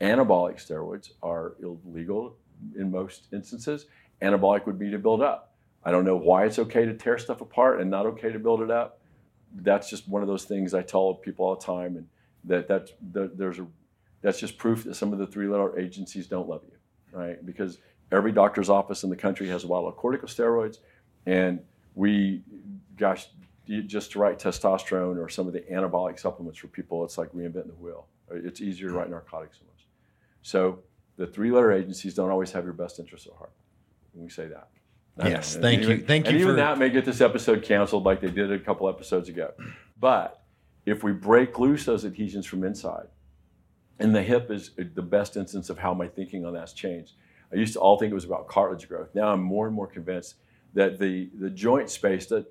[0.02, 2.36] Anabolic steroids are illegal
[2.78, 3.86] in most instances.
[4.22, 5.53] Anabolic would be to build up.
[5.86, 8.62] I don't know why it's okay to tear stuff apart and not okay to build
[8.62, 9.00] it up.
[9.56, 12.08] That's just one of those things I tell people all the time, and
[12.46, 13.68] that that's that there's a
[14.22, 16.78] that's just proof that some of the three-letter agencies don't love you,
[17.18, 17.46] right?
[17.46, 17.80] Because
[18.12, 20.78] every doctor's office in the country has a bottle of corticosteroids,
[21.26, 21.60] and
[21.96, 22.42] we,
[22.98, 23.28] gosh,
[23.86, 27.68] just to write testosterone or some of the anabolic supplements for people, it's like reinventing
[27.68, 28.08] the wheel.
[28.32, 29.86] It's easier to write narcotics almost.
[30.42, 30.80] So
[31.18, 33.52] the three-letter agencies don't always have your best interests at heart.
[34.14, 34.70] When we say that.
[35.20, 36.06] Uh, yes, And thank even- you.
[36.06, 38.60] Thank and you even for that may get this episode canceled like they did a
[38.60, 39.52] couple episodes ago.
[40.00, 40.44] But
[40.86, 43.08] if we break loose those adhesions from inside,
[44.00, 47.14] and the hip is the best instance of how my thinking on that's changed.
[47.52, 49.10] I used to all think it was about cartilage growth.
[49.14, 50.36] Now I'm more and more convinced
[50.74, 52.48] that the, the joint space, that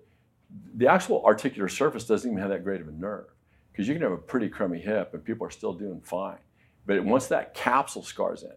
[0.76, 3.26] the actual articular surface doesn't even have that great of a nerve.
[3.72, 6.38] Because you can have a pretty crummy hip and people are still doing fine.
[6.86, 8.52] But once that capsule scars in,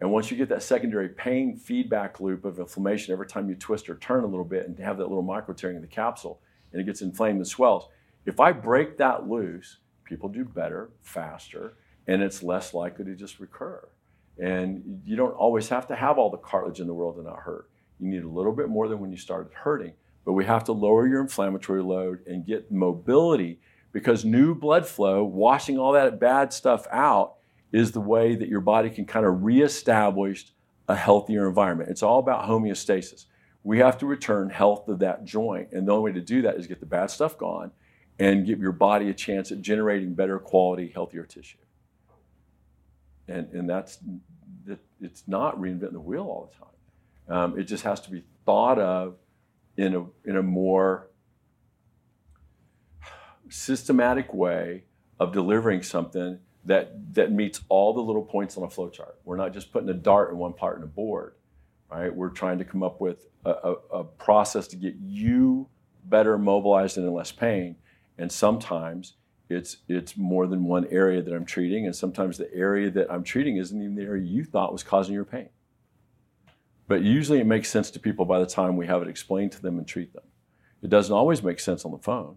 [0.00, 3.88] and once you get that secondary pain feedback loop of inflammation every time you twist
[3.88, 6.40] or turn a little bit and have that little micro tearing in the capsule
[6.72, 7.88] and it gets inflamed and swells,
[8.26, 11.74] if I break that loose, people do better, faster,
[12.06, 13.88] and it's less likely to just recur.
[14.38, 17.38] And you don't always have to have all the cartilage in the world to not
[17.38, 17.70] hurt.
[17.98, 19.94] You need a little bit more than when you started hurting,
[20.26, 23.60] but we have to lower your inflammatory load and get mobility
[23.92, 27.36] because new blood flow, washing all that bad stuff out,
[27.72, 30.52] is the way that your body can kind of reestablish
[30.88, 31.90] a healthier environment.
[31.90, 33.26] It's all about homeostasis.
[33.64, 36.56] We have to return health to that joint, and the only way to do that
[36.56, 37.72] is get the bad stuff gone
[38.18, 41.58] and give your body a chance at generating better quality, healthier tissue.
[43.28, 43.98] And, and that's
[44.66, 47.42] that it's not reinventing the wheel all the time.
[47.42, 49.16] Um, it just has to be thought of
[49.76, 51.08] in a, in a more
[53.48, 54.84] systematic way
[55.18, 59.18] of delivering something that, that meets all the little points on a flow chart.
[59.24, 61.34] We're not just putting a dart in one part in a board,
[61.90, 62.14] right?
[62.14, 65.68] We're trying to come up with a, a, a process to get you
[66.04, 67.76] better mobilized and in less pain.
[68.18, 69.14] And sometimes
[69.48, 73.22] it's it's more than one area that I'm treating, and sometimes the area that I'm
[73.22, 75.50] treating isn't even the area you thought was causing your pain.
[76.88, 79.62] But usually it makes sense to people by the time we have it explained to
[79.62, 80.24] them and treat them.
[80.82, 82.36] It doesn't always make sense on the phone.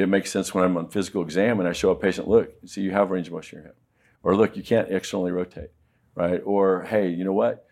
[0.00, 2.80] It makes sense when I'm on physical exam and I show a patient, look, see
[2.80, 3.78] you have range of motion in your hip.
[4.22, 5.70] Or look, you can't externally rotate,
[6.14, 6.40] right?
[6.44, 7.66] Or hey, you know what?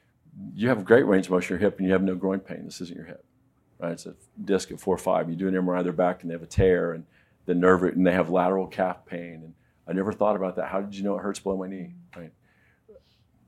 [0.54, 2.64] You have great range of motion in your hip and you have no groin pain.
[2.64, 3.24] This isn't your hip.
[3.78, 3.92] Right?
[3.92, 4.14] It's a
[4.44, 5.28] disc at four or five.
[5.30, 7.06] You do an MRI of their back and they have a tear and
[7.46, 9.42] the nerve and they have lateral calf pain.
[9.42, 9.54] And
[9.86, 10.68] I never thought about that.
[10.68, 11.94] How did you know it hurts below my knee?
[12.16, 12.32] Right.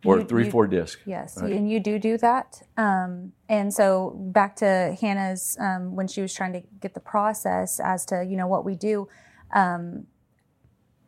[0.04, 0.98] Or You- three, you- four disc.
[1.04, 1.52] Yes, Right.
[1.52, 2.62] and you do do that.
[2.76, 7.78] Um, and so back to Hannah's um, when she was trying to get the process
[7.80, 9.08] as to you know what we do,
[9.52, 10.06] um,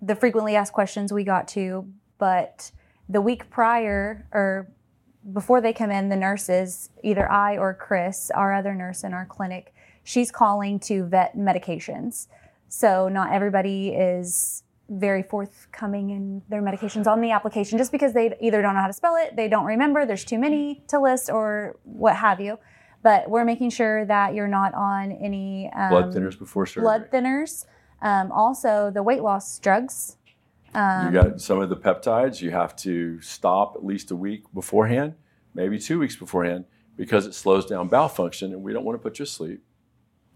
[0.03, 1.87] the frequently asked questions we got to,
[2.19, 2.71] but
[3.09, 4.69] the week prior or
[5.33, 9.25] before they come in, the nurses, either I or Chris, our other nurse in our
[9.25, 12.27] clinic, she's calling to vet medications.
[12.69, 14.62] So not everybody is
[14.99, 18.87] very forthcoming in their medications on the application just because they either don't know how
[18.87, 22.59] to spell it, they don't remember, there's too many to list, or what have you.
[23.03, 26.83] But we're making sure that you're not on any um, Blood thinners before surgery.
[26.83, 27.65] blood thinners.
[28.01, 30.17] Um, also, the weight loss drugs.
[30.75, 34.45] Um, you got some of the peptides you have to stop at least a week
[34.55, 35.15] beforehand,
[35.55, 36.65] maybe two weeks beforehand,
[36.97, 39.63] because it slows down bowel function, and we don't want to put you to sleep.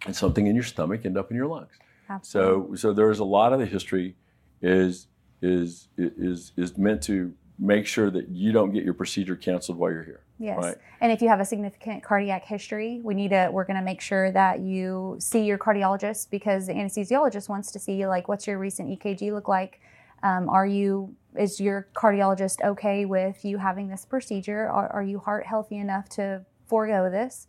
[0.04, 1.72] And something in your stomach end up in your lungs.
[2.10, 2.76] absolutely.
[2.76, 4.16] So, so there's a lot of the history
[4.62, 5.08] is
[5.42, 9.90] is is is meant to make sure that you don't get your procedure canceled while
[9.90, 10.22] you're here.
[10.38, 10.58] Yes.
[10.62, 10.76] Right.
[11.00, 14.00] And if you have a significant cardiac history, we need to we're going to make
[14.00, 18.58] sure that you see your cardiologist because the anesthesiologist wants to see like what's your
[18.58, 19.80] recent EKG look like?
[20.22, 24.68] Um, are you is your cardiologist okay with you having this procedure?
[24.68, 27.46] Are, are you heart healthy enough to forego this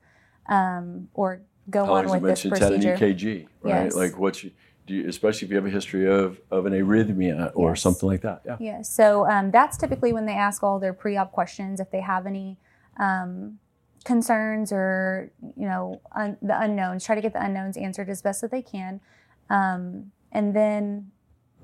[0.47, 2.97] um, or go How on with this you had an procedure?
[2.97, 3.85] EKG, right?
[3.85, 3.95] Yes.
[3.95, 4.43] Like what
[4.89, 7.81] you especially if you have a history of of an arrhythmia or Yes.
[7.81, 8.41] something like that.
[8.45, 8.57] Yeah.
[8.59, 12.25] Yeah, so um, that's typically when they ask all their pre-op questions if they have
[12.25, 12.57] any
[12.99, 13.59] um,
[14.05, 17.03] concerns or you know un- the unknowns.
[17.05, 18.99] Try to get the unknowns answered as best that they can,
[19.49, 21.11] um, and then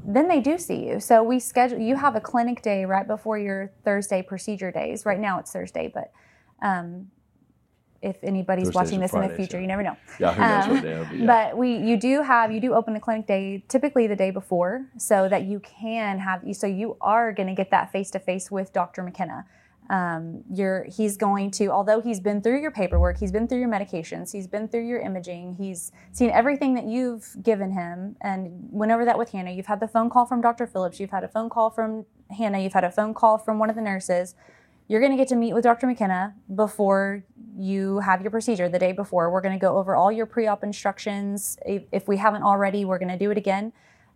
[0.06, 1.00] then they do see you.
[1.00, 1.80] So we schedule.
[1.80, 5.06] You have a clinic day right before your Thursday procedure days.
[5.06, 6.12] Right now it's Thursday, but
[6.62, 7.10] um,
[8.04, 9.58] if anybody's Thursdays watching this in the future.
[9.58, 9.62] yeah.
[9.62, 9.98] You never know.
[10.20, 11.18] Yeah, who knows Um, what day it'll be.
[11.18, 11.26] Yeah.
[11.26, 14.86] But we, you do have, you do open the clinic day typically the day before,
[14.98, 18.52] so that you can have, so you are going to get that face to face
[18.52, 19.02] with Dr.
[19.04, 19.46] McKenna.
[19.90, 23.70] Um, you're, he's going to, although he's been through your paperwork, he's been through your
[23.70, 28.92] medications, he's been through your imaging, he's seen everything that you've given him, and went
[28.94, 29.52] over that with Hannah.
[29.52, 30.68] You've had the phone call from Dr.
[30.68, 33.70] Phillips, you've had a phone call from Hannah, you've had a phone call from one
[33.70, 34.36] of the nurses.
[34.88, 35.88] You're going to get to meet with Dr.
[35.88, 37.24] McKenna before
[37.58, 39.32] you have your procedure the day before.
[39.32, 41.58] We're going to go over all your pre op instructions.
[41.66, 43.72] If, we haven't already, we're going to do it again.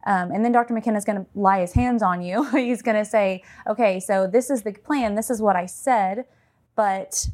[0.06, 0.74] Um, and then Dr.
[0.74, 2.44] McKenna is going to lie his hands on you.
[2.52, 6.26] He's going to say, okay, so this is the plan, this is what I said,
[6.76, 7.28] but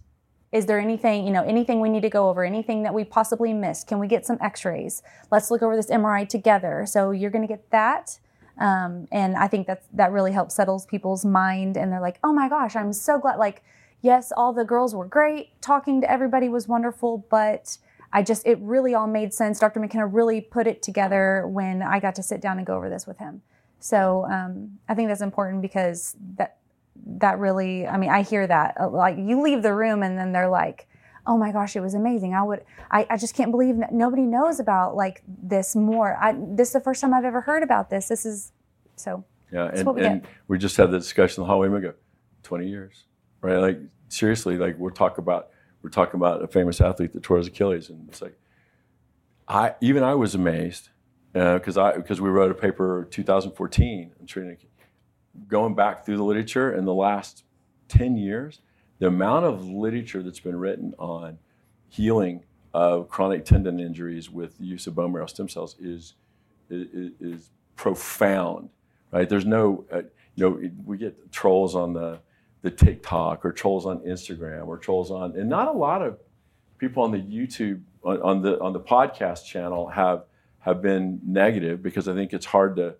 [0.51, 3.53] is there anything, you know, anything we need to go over, anything that we possibly
[3.53, 3.87] missed?
[3.87, 5.01] Can we get some x rays?
[5.31, 6.85] Let's look over this MRI together.
[6.87, 8.19] So you're going to get that.
[8.59, 11.77] Um, and I think that's, that really helps settles people's mind.
[11.77, 13.37] And they're like, oh my gosh, I'm so glad.
[13.37, 13.63] Like,
[14.01, 15.59] yes, all the girls were great.
[15.61, 17.77] Talking to everybody was wonderful, but
[18.11, 19.59] I just, it really all made sense.
[19.59, 19.79] Dr.
[19.79, 23.07] McKenna really put it together when I got to sit down and go over this
[23.07, 23.41] with him.
[23.79, 26.57] So um, I think that's important because that,
[27.05, 28.75] that really, I mean, I hear that.
[28.93, 30.87] Like, you leave the room and then they're like,
[31.25, 32.33] oh my gosh, it was amazing.
[32.33, 36.17] I would, I, I just can't believe that nobody knows about like this more.
[36.21, 38.07] I, this is the first time I've ever heard about this.
[38.07, 38.51] This is
[38.95, 39.23] so.
[39.51, 41.69] Yeah, and, we and we just had the discussion in the hallway.
[41.69, 41.93] We go,
[42.41, 43.03] twenty years,
[43.41, 43.57] right?
[43.57, 45.49] Like seriously, like we're talking about
[45.83, 48.35] we're talking about a famous athlete that tore his Achilles, and it's like,
[49.47, 50.89] I even I was amazed
[51.35, 54.57] uh, because I because we wrote a paper 2014 on treating
[55.47, 57.43] going back through the literature in the last
[57.87, 58.61] ten years,
[59.03, 61.37] the amount of literature that's been written on
[61.89, 62.43] healing
[62.73, 66.13] of chronic tendon injuries with the use of bone marrow stem cells is
[66.69, 68.69] is, is profound
[69.13, 69.29] right?
[69.29, 70.01] There's no, uh,
[70.35, 72.19] you know, we get trolls on the
[72.61, 76.17] the TikTok or trolls on Instagram or trolls on, and not a lot of
[76.77, 80.23] people on the YouTube on, on the on the podcast channel have
[80.59, 82.95] have been negative because I think it's hard to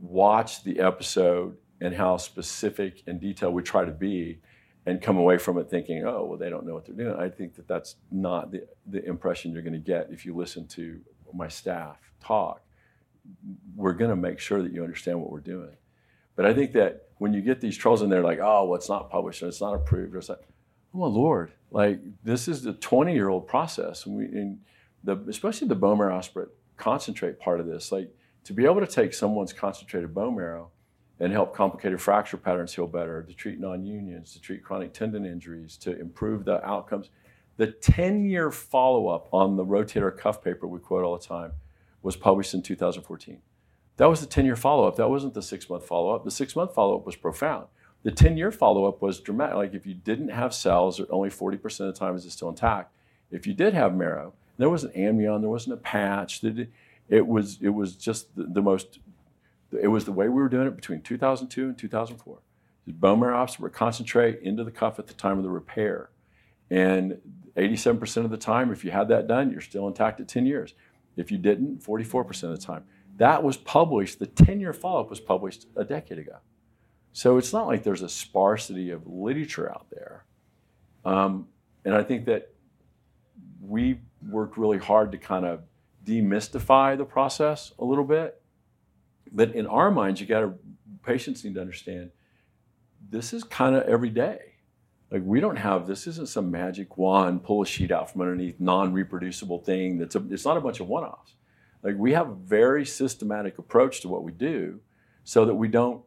[0.00, 4.38] watch the episode and how specific and detailed we try to be
[4.86, 7.14] and come away from it thinking, oh, well, they don't know what they're doing.
[7.16, 10.66] I think that that's not the, the impression you're going to get if you listen
[10.68, 11.00] to
[11.32, 12.62] my staff talk
[13.76, 15.70] we're going to make sure that you understand what we're doing.
[16.36, 18.88] But I think that when you get these trolls in there, like, oh, well, it's
[18.88, 20.38] not published, or it's not approved, or it's oh
[20.92, 24.58] my lord, like this is the 20 year old process, and we, and
[25.04, 28.10] the, especially the bone marrow aspirate concentrate part of this, like
[28.44, 30.70] to be able to take someone's concentrated bone marrow
[31.20, 35.76] and help complicated fracture patterns heal better, to treat non-unions, to treat chronic tendon injuries,
[35.78, 37.10] to improve the outcomes.
[37.56, 41.52] The 10 year follow up on the rotator cuff paper we quote all the time
[42.02, 43.38] was published in 2014.
[43.98, 44.96] That was the 10 year follow up.
[44.96, 46.24] That wasn't the six month follow up.
[46.24, 47.66] The six month follow up was profound.
[48.02, 49.56] The 10 year follow up was dramatic.
[49.56, 52.48] Like if you didn't have cells, or only 40% of the time is it still
[52.48, 52.92] intact.
[53.30, 56.42] If you did have marrow, there wasn't amnion, there wasn't a patch.
[57.08, 58.98] It was, it was just the, the most,
[59.80, 62.38] it was the way we were doing it between 2002 and 2004.
[62.86, 66.10] The bone marrow aspirate concentrate into the cuff at the time of the repair.
[66.70, 67.18] And
[67.56, 70.74] 87% of the time, if you had that done, you're still intact at 10 years.
[71.16, 72.84] If you didn't, 44% of the time.
[73.18, 76.38] That was published, the 10 year follow up was published a decade ago.
[77.12, 80.24] So it's not like there's a sparsity of literature out there.
[81.04, 81.48] Um,
[81.84, 82.52] and I think that
[83.60, 85.62] we worked really hard to kind of
[86.04, 88.41] demystify the process a little bit.
[89.32, 90.52] But in our minds, you got to,
[91.02, 92.10] patients need to understand
[93.10, 94.38] this is kind of every day.
[95.10, 98.58] Like we don't have this isn't some magic wand, pull a sheet out from underneath,
[98.60, 99.98] non-reproducible thing.
[99.98, 101.34] That's a, it's not a bunch of one-offs.
[101.82, 104.80] Like we have a very systematic approach to what we do,
[105.24, 106.02] so that we don't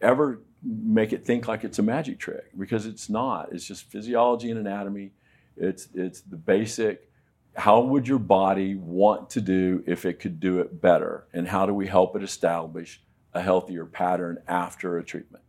[0.00, 3.48] ever make it think like it's a magic trick because it's not.
[3.52, 5.12] It's just physiology and anatomy.
[5.56, 7.10] It's it's the basic.
[7.56, 11.66] How would your body want to do if it could do it better, and how
[11.66, 13.00] do we help it establish
[13.32, 15.44] a healthier pattern after a treatment,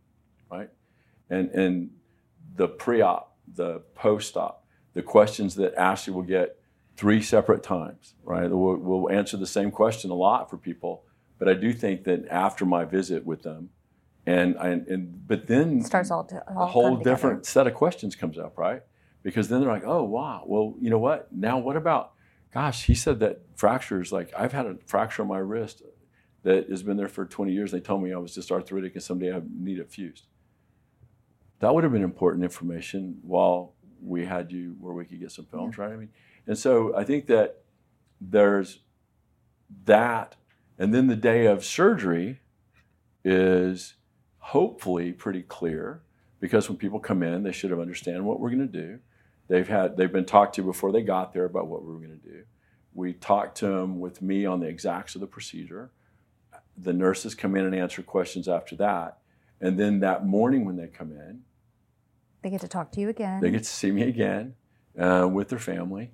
[0.50, 0.70] right?
[1.30, 1.90] And and
[2.56, 6.58] the pre-op, the post-op, the questions that Ashley will get
[6.96, 8.50] three separate times, right?
[8.50, 11.04] We'll, we'll, answer the same question a lot for people,
[11.38, 13.70] but I do think that after my visit with them,
[14.26, 18.16] and and, and but then starts all, to, all a whole different set of questions
[18.16, 18.82] comes up, right?
[19.26, 21.32] Because then they're like, oh wow, well you know what?
[21.32, 22.12] Now what about?
[22.54, 24.12] Gosh, he said that fractures.
[24.12, 25.82] Like I've had a fracture on my wrist
[26.44, 27.72] that has been there for 20 years.
[27.72, 30.26] They told me I was just arthritic and someday I need it fused
[31.60, 35.46] that would have been important information while we had you where we could get some
[35.46, 35.92] films, right?
[35.92, 36.10] I mean,
[36.46, 37.62] and so I think that
[38.20, 38.80] there's
[39.84, 40.36] that,
[40.78, 42.40] and then the day of surgery
[43.24, 43.94] is
[44.38, 46.02] hopefully pretty clear
[46.40, 48.98] because when people come in, they should have understand what we're going to do.
[49.48, 52.18] They've had they've been talked to before they got there about what we were going
[52.20, 52.42] to do.
[52.94, 55.90] We talked to them with me on the exacts of the procedure.
[56.76, 59.18] The nurses come in and answer questions after that,
[59.60, 61.42] and then that morning when they come in,
[62.42, 63.40] They get to talk to you again.
[63.40, 64.54] they get to see me again
[64.98, 66.10] uh, with their family.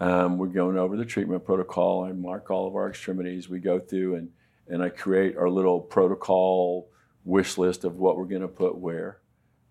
[0.00, 2.04] Um, we're going over the treatment protocol.
[2.04, 3.48] I mark all of our extremities.
[3.48, 4.28] We go through and,
[4.68, 6.88] and I create our little protocol
[7.24, 9.20] wish list of what we're going to put where.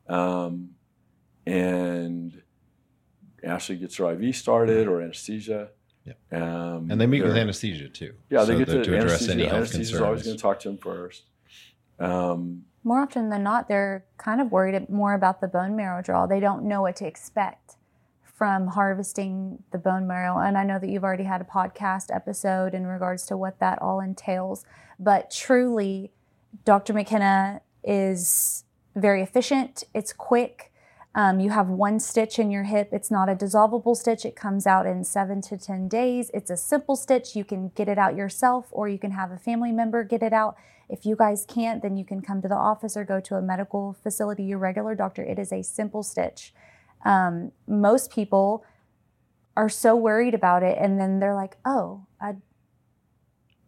[0.07, 0.72] Um,
[1.45, 2.41] and
[3.46, 5.70] Ashley gets her IV started or anesthesia.
[6.06, 6.18] Yep.
[6.41, 8.14] Um, And they meet with anesthesia too.
[8.30, 9.32] Yeah, they so get that- to, address anesthesia.
[9.34, 11.24] any health Anesthesia's always going to talk to them first.
[12.00, 16.28] Um, more often than not, they're kind of worried more about the bone marrow draw.
[16.28, 17.76] They don't know what to expect
[18.24, 20.38] from harvesting the bone marrow.
[20.38, 23.82] And I know that you've already had a podcast episode in regards to what that
[23.82, 24.66] all entails.
[25.00, 26.12] But truly,
[26.66, 26.93] Dr.
[26.93, 28.66] McKenna is
[28.96, 30.72] very efficient, it's quick.
[31.18, 32.89] Um, you have one stitch in your hip.
[32.91, 34.26] It's not a dissolvable stitch.
[34.26, 36.30] It comes out in seven to 10 days.
[36.34, 37.38] It's a simple stitch.
[37.38, 40.34] You can get it out yourself or you can have a family member get it
[40.34, 40.57] out.
[40.89, 43.41] If you guys can't, then you can come to the office or go to a
[43.41, 45.24] medical facility, your regular doctor.
[45.24, 46.53] It is a simple stitch.
[47.05, 48.66] Um, most people
[49.55, 52.36] are so worried about it and then they're like, oh, I,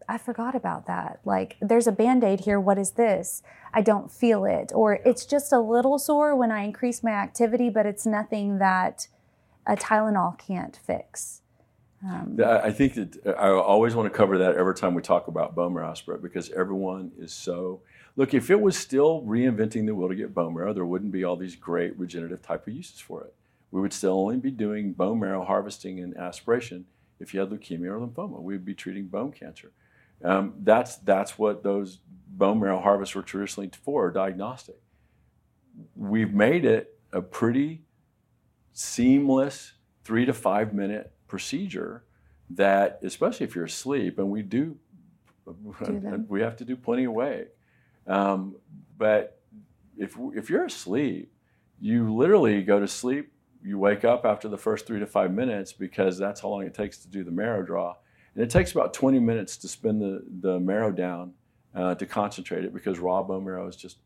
[0.10, 1.20] I forgot about that.
[1.26, 2.60] Like, there's a band aid here.
[2.60, 3.44] What is this?
[3.74, 4.72] I don't feel it.
[4.74, 9.08] Or it's just a little sore when I increase my activity, but it's nothing that
[9.66, 11.42] a Tylenol can't fix.
[12.06, 15.28] Um, I I think that I always want to cover that every time we talk
[15.28, 17.82] about bone marrow aspirate because everyone is so.
[18.16, 21.24] Look, if it was still reinventing the wheel to get bone marrow, there wouldn't be
[21.24, 23.34] all these great regenerative type of uses for it.
[23.72, 26.86] We would still only be doing bone marrow harvesting and aspiration
[27.20, 28.42] if you had leukemia or lymphoma.
[28.42, 29.72] We would be treating bone cancer.
[30.24, 34.82] Um, that's that's what those bone marrow harvests were traditionally for, diagnostic.
[35.96, 37.84] We've made it a pretty
[38.74, 42.04] seamless three to five minute procedure
[42.52, 44.78] that, especially if you're asleep, and we do,
[45.46, 46.26] them.
[46.30, 47.50] we have to do plenty of wake.
[48.06, 48.56] Um,
[48.98, 49.42] but
[49.98, 51.32] if if you're asleep,
[51.80, 53.32] you literally go to sleep.
[53.64, 56.74] You wake up after the first three to five minutes because that's how long it
[56.74, 57.96] takes to do the marrow draw,
[58.38, 61.34] and it takes about 20 minutes to spin the the marrow down
[61.76, 63.98] uh, to concentrate it because raw bone marrow is just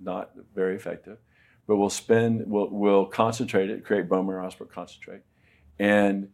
[0.00, 1.18] not very effective.
[1.66, 5.22] But we'll spin, we'll, we'll concentrate it, create bone marrow aspirate concentrate,
[5.80, 6.28] and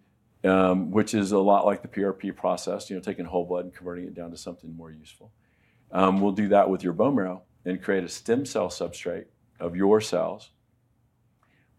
[0.44, 3.74] um, which is a lot like the PRP process, you know, taking whole blood and
[3.74, 5.32] converting it down to something more useful.
[5.92, 9.24] Um, we'll do that with your bone marrow and create a stem cell substrate
[9.58, 10.50] of your cells.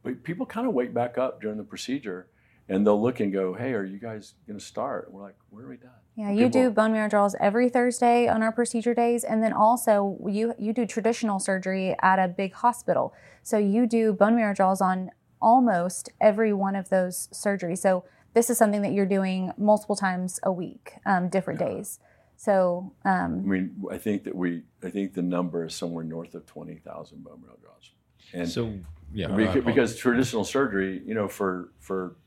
[0.02, 2.28] But people kind of wake back up during the procedure
[2.70, 5.08] and they'll look and go, hey, are you guys going to start?
[5.08, 5.92] And we're like, where are we done?
[6.16, 9.54] Yeah, you Okay, do bone marrow draws every Thursday on our procedure days, and then
[9.54, 13.14] also you you do traditional surgery at a big hospital.
[13.44, 17.78] So you do bone marrow draws on almost every one of those surgeries.
[17.78, 18.04] So
[18.34, 22.00] this is something that you're doing multiple times a week, um, different days.
[22.36, 26.36] So I um, mean, I think that we, I think the number is somewhere north
[26.36, 27.92] of 20,000 bone marrow draws.
[28.34, 28.74] And So
[29.14, 32.18] yeah, because, because traditional surgery, you know, for for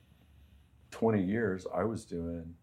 [0.90, 2.54] 20 years, I was doing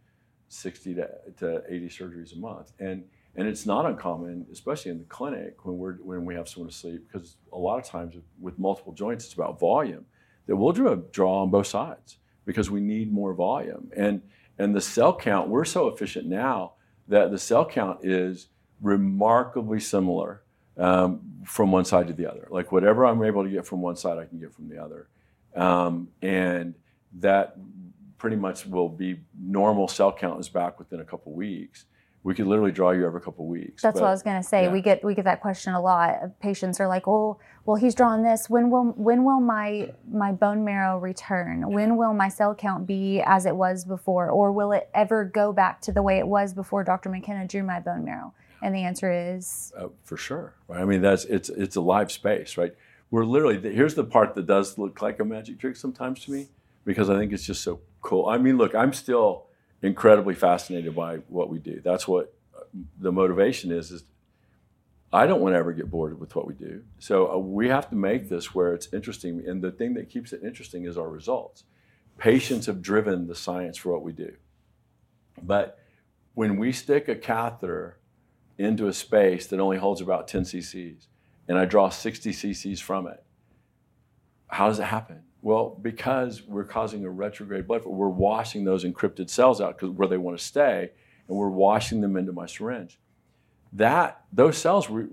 [0.49, 1.09] 60 to,
[1.39, 3.03] to 80 surgeries a month, and
[3.37, 7.07] and it's not uncommon, especially in the clinic when we're when we have someone asleep,
[7.07, 10.05] because a lot of times with multiple joints, it's about volume.
[10.47, 14.21] That we'll do a draw on both sides because we need more volume, and
[14.57, 15.49] and the cell count.
[15.49, 16.73] We're so efficient now
[17.07, 18.47] that the cell count is
[18.81, 20.41] remarkably similar
[20.77, 22.47] um, from one side to the other.
[22.49, 25.09] Like whatever I'm able to get from one side, I can get from the other,
[25.55, 26.73] um, and
[27.19, 27.55] that
[28.17, 31.85] pretty much will be normal cell count is back within a couple weeks.
[32.23, 33.81] We could literally draw you every couple weeks.
[33.81, 34.63] that's but- what I was going to say.
[34.63, 34.71] yeah.
[34.71, 36.39] We get we get that question a lot.
[36.41, 38.49] Patients are like, "Oh, well, he's drawing this.
[38.49, 41.71] When will when will my my bone marrow return?
[41.71, 45.53] When will my cell count be as it was before, or will it ever go
[45.53, 47.09] back to the way it was before Dr.
[47.09, 50.53] McKenna drew my bone marrow?" And the answer is Uh, for sure.
[50.67, 50.81] Right?
[50.81, 52.73] I mean, that's it's it's a live space, right?
[53.09, 56.47] We're literally here's the part that does look like a magic trick sometimes to me
[56.83, 58.27] because I think it's just so cool.
[58.27, 59.47] I mean, look, I'm still
[59.81, 61.81] incredibly fascinated by what we do.
[61.83, 62.61] That's what uh,
[62.97, 63.91] the motivation is.
[63.91, 64.05] Is
[65.11, 66.83] I don't want to ever get bored with what we do.
[66.99, 69.43] So uh, we have to make this where it's interesting.
[69.45, 71.65] And the thing that keeps it interesting is our results.
[72.17, 74.33] Patients have driven the science for what we do.
[75.43, 75.77] But
[76.33, 77.97] when we stick a catheter
[78.57, 81.07] into a space that only holds about 10 cc's
[81.47, 83.21] and I draw 60 cc's from it,
[84.47, 85.23] how does it happen?
[85.41, 89.91] Well, because we're causing a retrograde blood flow, we're washing those encrypted cells out because
[89.91, 90.91] where they want to stay,
[91.27, 92.99] and we're washing them into my syringe.
[93.73, 95.05] That those cells, re,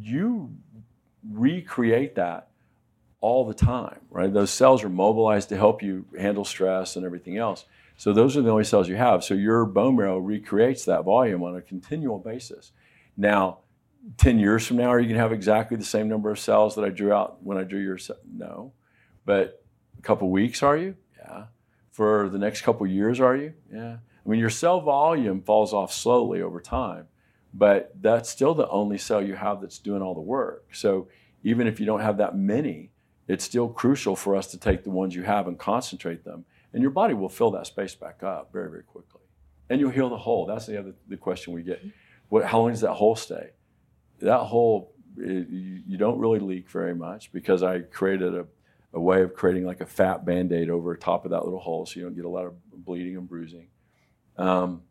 [0.00, 0.54] you
[1.30, 2.48] recreate that
[3.20, 4.32] all the time, right?
[4.32, 7.64] Those cells are mobilized to help you handle stress and everything else.
[7.96, 9.24] So those are the only cells you have.
[9.24, 12.72] So your bone marrow recreates that volume on a continual basis.
[13.16, 13.60] Now,
[14.18, 16.74] 10 years from now, are you going to have exactly the same number of cells
[16.74, 17.98] that I drew out when I drew your?
[18.30, 18.72] No.
[19.24, 19.64] But
[19.98, 20.96] a couple weeks, are you?
[21.18, 21.44] Yeah.
[21.90, 23.54] For the next couple years, are you?
[23.72, 23.96] Yeah.
[24.24, 27.08] I mean, your cell volume falls off slowly over time,
[27.52, 30.68] but that's still the only cell you have that's doing all the work.
[30.72, 31.08] So
[31.42, 32.90] even if you don't have that many,
[33.28, 36.44] it's still crucial for us to take the ones you have and concentrate them.
[36.72, 39.20] And your body will fill that space back up very, very quickly.
[39.70, 40.46] And you'll heal the hole.
[40.46, 41.82] That's the other the question we get.
[42.28, 43.50] What, how long does that hole stay?
[44.20, 48.46] That hole, it, you, you don't really leak very much because I created a,
[48.94, 51.84] a way of creating like a fat band aid over top of that little hole
[51.84, 53.68] so you don't get a lot of bleeding and bruising.
[54.38, 54.82] Um,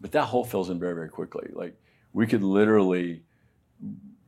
[0.00, 1.50] but that hole fills in very, very quickly.
[1.52, 1.76] Like
[2.12, 3.22] we could literally,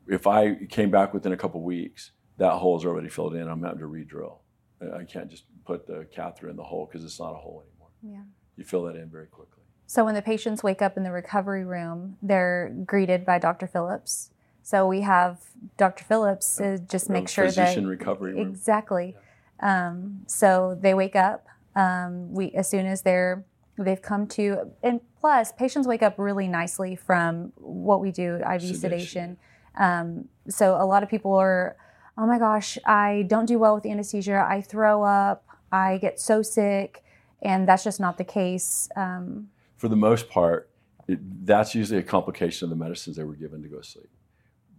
[0.09, 3.49] if I came back within a couple weeks, that hole is already filled in.
[3.49, 4.41] I'm having to re-drill.
[4.81, 7.89] I can't just put the catheter in the hole because it's not a hole anymore.
[8.03, 8.25] Yeah.
[8.57, 9.63] You fill that in very quickly.
[9.87, 13.67] So when the patients wake up in the recovery room, they're greeted by Dr.
[13.67, 14.31] Phillips.
[14.69, 15.41] So we have
[15.79, 16.05] Dr.
[16.05, 18.51] Phillips to just make sure that physician recovery room.
[18.51, 19.17] exactly.
[19.61, 21.47] Um, so they wake up.
[21.75, 23.47] Um, we as soon as they're
[23.79, 28.61] they've come to, and plus patients wake up really nicely from what we do IV
[28.61, 28.77] sedation.
[28.77, 29.37] Sedation.
[29.79, 31.79] Um, so a lot of people are,
[32.19, 34.47] oh my gosh, I don't do well with anesthesia.
[34.47, 35.47] I throw up.
[35.73, 37.03] I get so sick,
[37.41, 38.91] and that's just not the case.
[38.97, 39.49] Um,
[39.79, 40.69] For the most part,
[41.07, 44.11] it, that's usually a complication of the medicines they were given to go to sleep.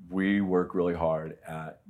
[0.10, 1.82] We work really hard at,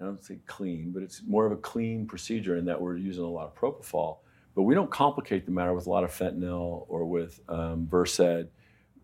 [0.00, 3.24] I don't say clean, but it's more of a clean procedure in that we're using
[3.24, 4.18] a lot of propofol,
[4.54, 8.48] but we don't complicate the matter with a lot of fentanyl or with um, Versed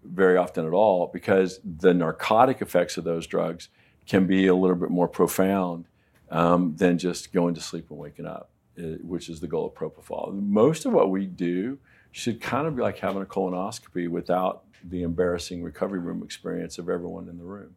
[0.05, 3.68] very often at all because the narcotic effects of those drugs
[4.07, 5.87] can be a little bit more profound
[6.31, 9.75] um, than just going to sleep and waking up, eh, which is the goal of
[9.75, 10.33] propofol.
[10.35, 11.79] Most of what we do
[12.12, 16.89] should kind of be like having a colonoscopy without the embarrassing recovery room experience of
[16.89, 17.75] everyone in the room.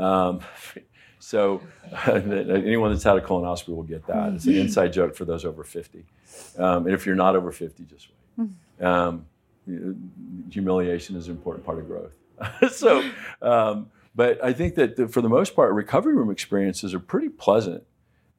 [0.00, 0.40] Um,
[1.18, 1.60] so
[2.06, 4.34] anyone that's had a colonoscopy will get that.
[4.34, 6.04] It's an inside joke for those over 50.
[6.58, 8.48] Um, and if you're not over 50, just wait.
[8.84, 9.26] Um,
[10.50, 12.12] humiliation is an important part of growth.
[12.72, 13.04] so,
[13.42, 17.28] um, but I think that the, for the most part, recovery room experiences are pretty
[17.28, 17.84] pleasant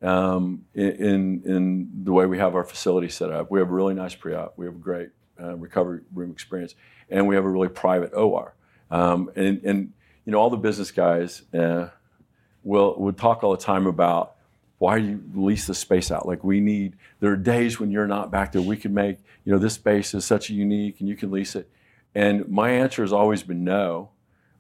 [0.02, 3.52] um, in, in the way we have our facility set up.
[3.52, 4.58] We have a really nice pre-op.
[4.58, 5.10] We have a great
[5.40, 6.76] uh, recovery room experience,
[7.10, 8.56] and we have a really private OR.
[8.90, 9.94] Um, and, and
[10.26, 11.90] you know, all the business guys uh,
[12.64, 14.36] will would talk all the time about
[14.78, 16.28] why you lease the space out?
[16.28, 16.96] Like we need.
[17.20, 18.62] There are days when you're not back there.
[18.62, 19.18] We can make.
[19.46, 21.70] You know, this space is such a unique, and you can lease it.
[22.14, 24.10] And my answer has always been no.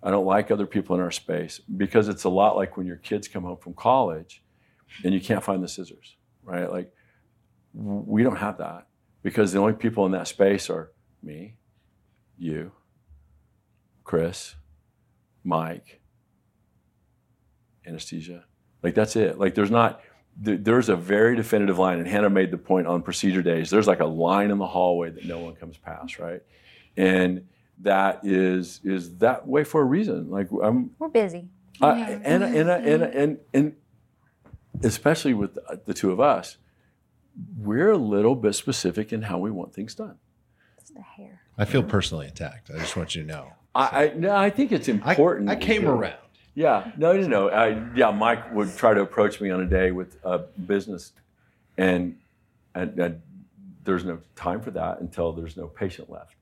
[0.04, 2.96] I don't like other people in our space because it's a lot like when your
[2.96, 4.42] kids come home from college
[5.04, 6.72] and you can't find the scissors, right?
[6.72, 6.92] Like
[7.74, 8.88] we don't have that
[9.22, 10.92] because the only people in that space are
[11.22, 11.56] me,
[12.38, 12.72] you,
[14.04, 14.56] Chris,
[15.44, 16.02] Mike,
[17.86, 18.46] anesthesia.
[18.84, 19.38] Like that's it.
[19.38, 20.02] Like there's not
[20.38, 23.70] there's a very definitive line, and Hannah made the point on procedure days.
[23.70, 26.42] There's like a line in the hallway that no one comes past, right?
[26.98, 27.48] And
[27.80, 30.30] that is is that way for a reason.
[30.30, 31.50] Like I'm we're busy.
[31.82, 32.20] I- Yeah.
[32.24, 33.76] and, and, and, and, and
[34.84, 36.58] especially with uh, the two of us,
[37.58, 40.18] we're a little bit specific in how we want things done.
[40.78, 41.42] It's the hair.
[41.58, 42.70] I feel personally attacked.
[42.70, 43.54] I just want you to know.
[43.74, 45.50] I, I no, I think it's important.
[45.50, 46.16] I came around.
[46.54, 47.50] Yeah, no, no, no.
[47.50, 51.14] I, yeah, Mike would try to approach me on a day with a business,
[51.78, 52.18] and,
[52.76, 53.22] and, and
[53.86, 56.36] there's no time for that until there's no patient left.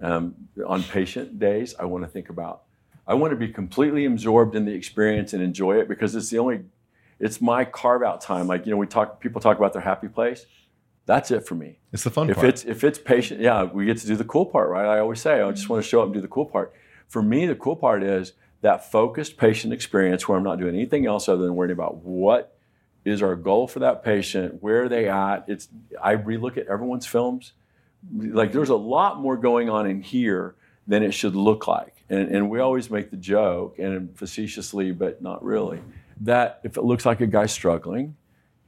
[0.00, 2.62] Um, on patient days, I want to think about.
[3.06, 6.38] I want to be completely absorbed in the experience and enjoy it because it's the
[6.38, 6.60] only.
[7.18, 8.46] It's my carve out time.
[8.46, 9.18] Like you know, we talk.
[9.18, 10.46] People talk about their happy place.
[11.08, 11.78] That's it for me.
[11.90, 12.48] It's the fun If part.
[12.48, 14.84] it's if it's patient, yeah, we get to do the cool part, right?
[14.84, 16.74] I always say, I just want to show up and do the cool part.
[17.06, 21.06] For me, the cool part is that focused patient experience where I'm not doing anything
[21.06, 22.58] else other than worrying about what
[23.06, 25.46] is our goal for that patient, where are they at.
[25.48, 25.68] It's
[26.02, 27.54] I relook at everyone's films.
[28.14, 30.56] Like there's a lot more going on in here
[30.86, 32.04] than it should look like.
[32.10, 35.80] And, and we always make the joke, and facetiously, but not really,
[36.20, 38.14] that if it looks like a guy struggling,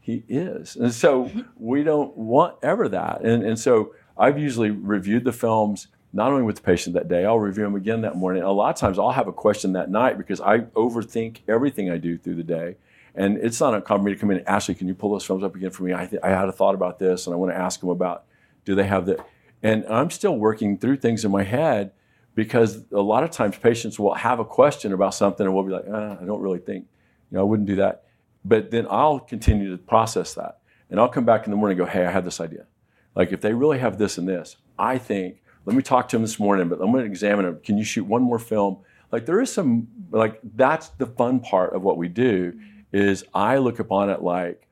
[0.01, 0.77] he is.
[0.77, 3.23] And so we don't want ever that.
[3.23, 7.25] And, and so I've usually reviewed the films not only with the patient that day,
[7.25, 8.43] I'll review them again that morning.
[8.43, 11.99] A lot of times I'll have a question that night because I overthink everything I
[11.99, 12.77] do through the day.
[13.15, 15.45] And it's not uncommon for me to come in, Ashley, can you pull those films
[15.45, 15.95] up again for me?
[15.95, 18.25] I, th- I had a thought about this and I want to ask them about
[18.65, 19.25] do they have the.
[19.63, 21.93] And I'm still working through things in my head
[22.35, 25.73] because a lot of times patients will have a question about something and we'll be
[25.73, 26.87] like, uh, I don't really think,
[27.31, 28.05] you know, I wouldn't do that.
[28.45, 30.61] But then I'll continue to process that.
[30.91, 32.67] And I'll come back in the morning and go, hey, I had this idea.
[33.15, 36.23] Like if they really have this and this, I think, let me talk to them
[36.23, 37.61] this morning, but I'm going to examine them.
[37.63, 38.79] Can you shoot one more film?
[39.13, 42.59] Like there is some, like that's the fun part of what we do
[42.93, 44.67] is I look upon it like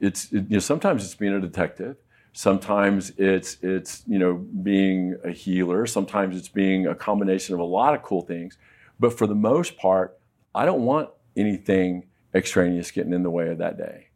[0.00, 1.96] it's, it, you know, sometimes it's being a detective.
[2.32, 5.86] Sometimes it's, it's, you know, being a healer.
[5.86, 8.58] Sometimes it's being a combination of a lot of cool things.
[8.98, 10.18] But for the most part,
[10.54, 14.08] I don't want anything extraneous getting in the way of that day.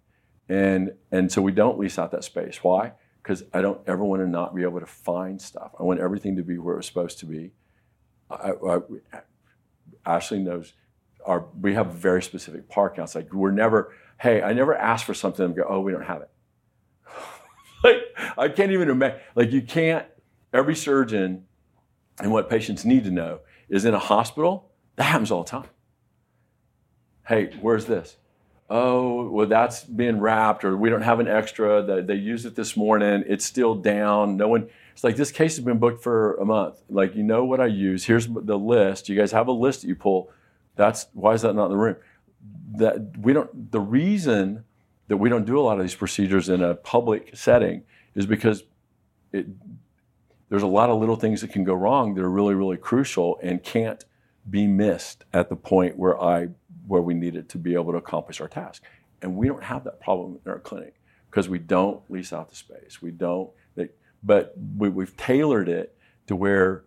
[0.48, 2.62] And, and so we don't lease out that space.
[2.62, 2.92] Why?
[3.22, 5.72] Because I don't ever want to not be able to find stuff.
[5.78, 7.52] I want everything to be where it's supposed to be.
[8.30, 8.78] I, I,
[10.06, 10.72] Ashley knows
[11.24, 13.04] our, we have very specific parking.
[13.04, 16.04] It's like we're never, hey, I never ask for something and go, oh, we don't
[16.04, 16.30] have it.
[17.84, 17.96] like
[18.36, 19.20] I can't even imagine.
[19.34, 20.06] Like you can't.
[20.52, 21.44] Every surgeon
[22.20, 24.70] and what patients need to know is in a hospital.
[24.96, 25.68] That happens all the time.
[27.28, 28.16] Hey, where's this?
[28.70, 31.82] Oh, well, that's being wrapped, or we don't have an extra.
[31.82, 33.22] That they used it this morning.
[33.26, 34.38] It's still down.
[34.38, 34.68] No one.
[34.94, 36.80] It's like this case has been booked for a month.
[36.88, 38.06] Like you know what I use.
[38.06, 39.10] Here's the list.
[39.10, 40.30] You guys have a list that you pull.
[40.74, 41.96] That's why is that not in the room?
[42.76, 43.72] That we don't.
[43.72, 44.64] The reason
[45.08, 47.82] that we don't do a lot of these procedures in a public setting
[48.14, 48.62] is because
[49.32, 49.46] it,
[50.48, 53.38] there's a lot of little things that can go wrong that are really, really crucial
[53.42, 54.06] and can't
[54.48, 56.48] be missed at the point where I
[56.88, 58.82] where we need it to be able to accomplish our task.
[59.22, 60.94] And we don't have that problem in our clinic
[61.30, 63.00] because we don't lease out the space.
[63.00, 63.50] We don't.
[63.76, 63.90] They,
[64.22, 66.84] but we, we've tailored it to where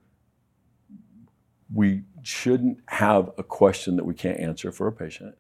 [1.74, 5.36] we shouldn't have a question that we can't answer for a patient.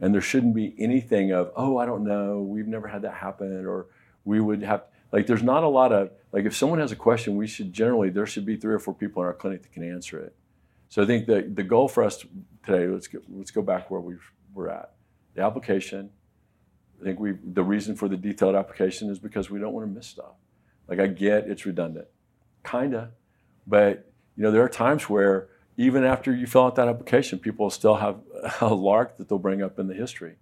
[0.00, 3.64] And there shouldn't be anything of, oh, I don't know, we've never had that happen,
[3.64, 3.86] or
[4.24, 7.36] we would have, like, there's not a lot of, like, if someone has a question,
[7.36, 9.82] we should generally, there should be three or four people in our clinic that can
[9.82, 10.34] answer it.
[10.88, 12.24] So I think the, the goal for us
[12.66, 14.16] today, let's go, let's go back where we
[14.52, 14.92] we're at.
[15.34, 16.10] The application,
[17.00, 19.92] I think we, the reason for the detailed application is because we don't want to
[19.92, 20.34] miss stuff.
[20.88, 22.08] Like, I get it's redundant,
[22.64, 23.10] kinda,
[23.66, 27.68] but, you know, there are times where, even after you fill out that application, people
[27.70, 28.18] still have
[28.60, 30.36] a lark that they'll bring up in the history.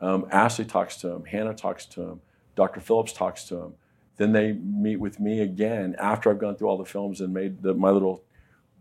[0.00, 2.20] Um, Ashley talks to him, Hannah talks to him,
[2.54, 2.80] Dr.
[2.80, 3.74] Phillips talks to him.
[4.16, 7.62] Then they meet with me again after I've gone through all the films and made
[7.62, 8.24] the, my little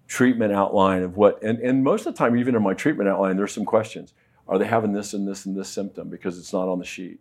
[0.07, 3.37] treatment outline of what, and, and most of the time, even in my treatment outline,
[3.37, 4.13] there's some questions.
[4.47, 7.19] Are they having this and this and this symptom because it's not on the sheet?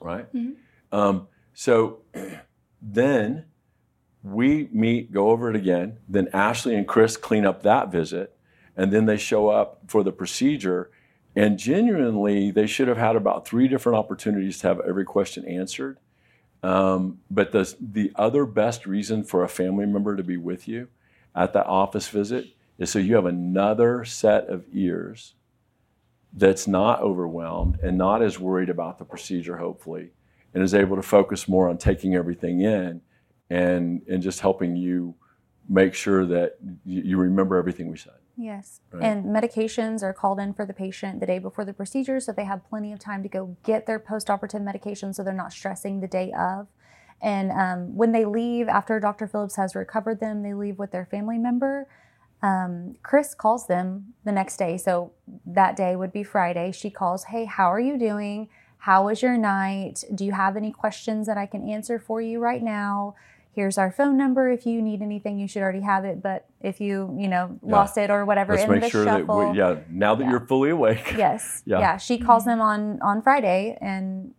[0.00, 0.32] Right?
[0.34, 0.96] Mm-hmm.
[0.96, 2.00] Um, so
[2.82, 3.44] then
[4.22, 5.98] we meet, go over it again.
[6.08, 8.36] Then Ashley and Chris clean up that visit,
[8.76, 10.90] and then they show up for the procedure.
[11.34, 15.98] And genuinely, they should have had about three different opportunities to have every question answered.
[16.62, 20.88] Um, but the, the other best reason for a family member to be with you
[21.36, 22.46] at that office visit
[22.78, 25.34] is so you have another set of ears
[26.32, 30.10] that's not overwhelmed and not as worried about the procedure, hopefully,
[30.52, 33.00] and is able to focus more on taking everything in
[33.48, 35.14] and and just helping you
[35.68, 38.14] make sure that you, remember everything we said.
[38.36, 38.80] Yes.
[38.92, 39.02] Right?
[39.02, 42.44] And medications are called in for the patient the day before the procedure so they
[42.44, 46.06] have plenty of time to go get their post-operative medication so they're not stressing the
[46.06, 46.68] day of.
[47.22, 49.26] And um, when they leave, after Dr.
[49.26, 51.88] Phillips has recovered them, they leave with their family member.
[52.42, 54.76] Um, Chris calls them the next day.
[54.76, 55.12] So
[55.46, 56.72] that day would be Friday.
[56.72, 58.48] She calls, Hey, how are you doing?
[58.78, 60.04] How was your night?
[60.14, 63.14] Do you have any questions that I can answer for you right now?
[63.56, 64.50] here's our phone number.
[64.50, 66.22] If you need anything, you should already have it.
[66.22, 67.72] But if you, you know, yeah.
[67.74, 70.24] lost it or whatever Let's in make the sure shuffle, that we, yeah, now that
[70.24, 70.30] yeah.
[70.30, 71.14] you're fully awake.
[71.16, 71.62] Yes.
[71.66, 71.80] yeah.
[71.80, 71.96] yeah.
[71.96, 74.34] She calls them on on Friday and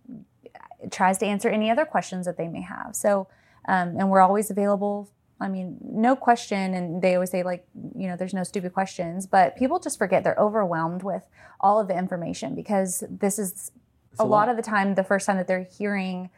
[0.91, 2.95] tries to answer any other questions that they may have.
[2.95, 3.27] So,
[3.67, 5.09] um, and we're always available.
[5.39, 6.73] I mean, no question.
[6.73, 10.23] And they always say like, you know, there's no stupid questions, but people just forget
[10.23, 11.23] they're overwhelmed with
[11.59, 13.71] all of the information because this is
[14.19, 14.29] a, a lot.
[14.29, 16.29] lot of the time the first time that they're hearing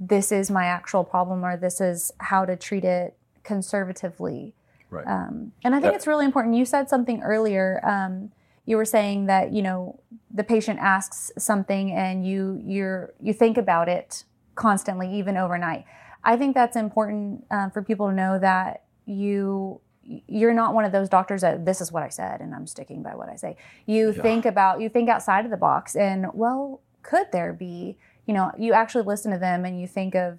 [0.00, 4.54] this is my actual problem or this is how to treat it conservatively.
[4.90, 5.06] Right.
[5.06, 6.54] Um, and I think it's really important.
[6.54, 7.80] You said something earlier.
[7.84, 8.30] Um,
[8.68, 9.98] you were saying that you know
[10.30, 15.84] the patient asks something and you you're you think about it constantly, even overnight.
[16.22, 20.92] I think that's important uh, for people to know that you you're not one of
[20.92, 23.56] those doctors that this is what I said and I'm sticking by what I say.
[23.86, 24.22] You yeah.
[24.22, 27.96] think about you think outside of the box and well, could there be
[28.28, 30.38] you know, you actually listen to them and you think of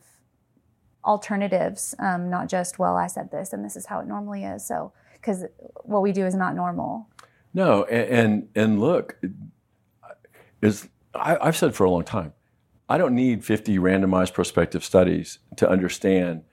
[1.04, 4.66] alternatives, um, not just, well, I said this and this is how it normally is.
[4.66, 5.46] So, because
[5.84, 7.10] what we do is not normal.
[7.54, 9.18] No, and and, and look,
[10.62, 12.34] is I've said for a long time,
[12.88, 16.44] I don't need 50 randomized prospective studies to understand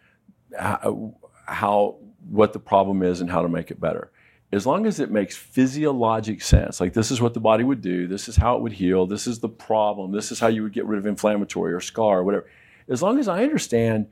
[0.59, 1.15] how,
[1.47, 1.97] how
[2.29, 4.11] what the problem is and how to make it better.
[4.53, 8.07] as long as it makes physiologic sense, like this is what the body would do,
[8.07, 10.73] this is how it would heal, this is the problem, this is how you would
[10.73, 12.49] get rid of inflammatory or scar or whatever.
[12.89, 14.07] As long as I understand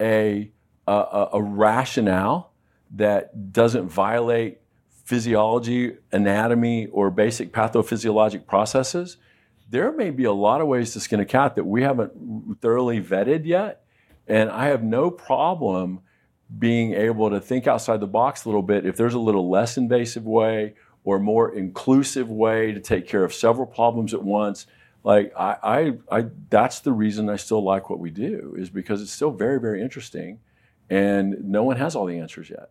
[0.00, 0.50] a,
[0.86, 2.52] a, a rationale
[2.92, 4.59] that doesn't violate
[5.10, 9.16] physiology, anatomy, or basic pathophysiologic processes,
[9.68, 12.12] there may be a lot of ways to skin a cat that we haven't
[12.60, 13.82] thoroughly vetted yet.
[14.28, 16.02] And I have no problem
[16.60, 19.76] being able to think outside the box a little bit if there's a little less
[19.76, 24.66] invasive way or more inclusive way to take care of several problems at once
[25.02, 29.00] like I, I, I that's the reason i still like what we do is because
[29.00, 30.40] it's still very very interesting
[30.90, 32.70] and no one has all the answers yet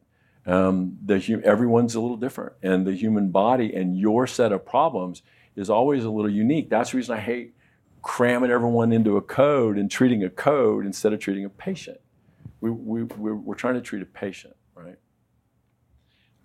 [0.50, 5.22] um, the everyone's a little different and the human body and your set of problems
[5.56, 7.54] is always a little unique that's the reason i hate
[8.02, 12.00] cramming everyone into a code and treating a code instead of treating a patient
[12.62, 14.56] we, we, we're, we're trying to treat a patient?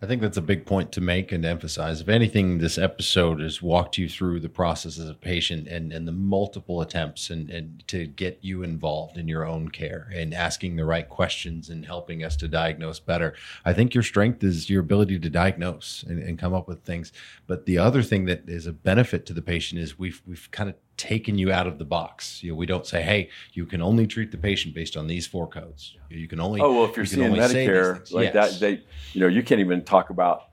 [0.04, 2.02] I think that's a big point to make and to emphasize.
[2.02, 6.06] If anything, this episode has walked you through the process as a patient and, and
[6.06, 10.76] the multiple attempts and, and to get you involved in your own care and asking
[10.76, 13.32] the right questions and helping us to diagnose better.
[13.64, 17.10] I think your strength is your ability to diagnose and, and come up with things.
[17.46, 20.68] But the other thing that is a benefit to the patient is we've we've kind
[20.68, 22.42] of taken you out of the box.
[22.42, 25.26] You know, we don't say, "Hey, you can only treat the patient based on these
[25.26, 26.60] four codes." You can only.
[26.60, 28.58] Oh well, if you're you seeing Medicare like yes.
[28.58, 28.82] that, they,
[29.12, 30.50] you know, you can't even talk about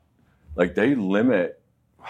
[0.56, 1.62] like they limit.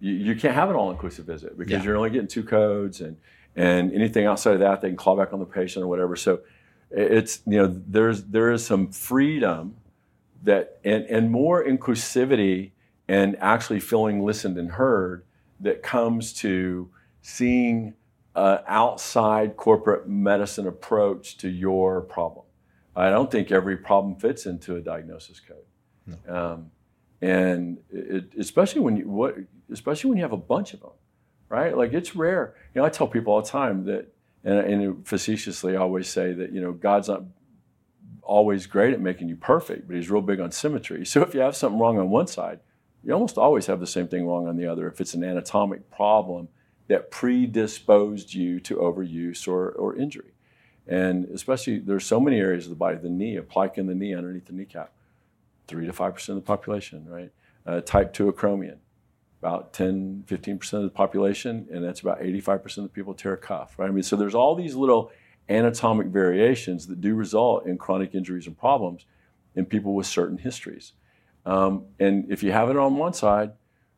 [0.00, 1.82] You, you can't have an all-inclusive visit because yeah.
[1.82, 3.16] you're only getting two codes, and
[3.56, 6.14] and anything outside of that, they can claw back on the patient or whatever.
[6.14, 6.40] So
[6.90, 9.76] it's you know there's there is some freedom
[10.42, 12.72] that and and more inclusivity
[13.08, 15.24] and actually feeling listened and heard
[15.60, 16.90] that comes to
[17.24, 17.94] seeing
[18.34, 22.44] an outside corporate medicine approach to your problem.
[22.94, 25.64] I don't think every problem fits into a diagnosis code.
[26.06, 26.36] No.
[26.36, 26.70] Um,
[27.22, 29.36] and it, especially when you what,
[29.72, 30.90] especially when you have a bunch of them,
[31.48, 31.74] right?
[31.74, 32.56] Like it's rare.
[32.74, 34.12] You know, I tell people all the time that,
[34.44, 37.22] and, and facetiously, I always say that you know God's not
[38.22, 41.06] always great at making you perfect, but He's real big on symmetry.
[41.06, 42.60] So if you have something wrong on one side,
[43.02, 44.86] you almost always have the same thing wrong on the other.
[44.88, 46.48] If it's an anatomic problem
[46.88, 50.32] that predisposed you to overuse or, or injury.
[50.86, 53.94] And especially, there's so many areas of the body, the knee, a plica in the
[53.94, 54.92] knee underneath the kneecap,
[55.66, 57.32] 3 to 5% of the population, right?
[57.66, 58.76] Uh, type 2 acromion,
[59.40, 63.38] about 10, 15% of the population, and that's about 85% of the people tear a
[63.38, 63.88] cuff, right?
[63.88, 65.10] I mean, so there's all these little
[65.48, 69.06] anatomic variations that do result in chronic injuries and problems
[69.54, 70.92] in people with certain histories.
[71.46, 73.52] Um, and if you have it on one side,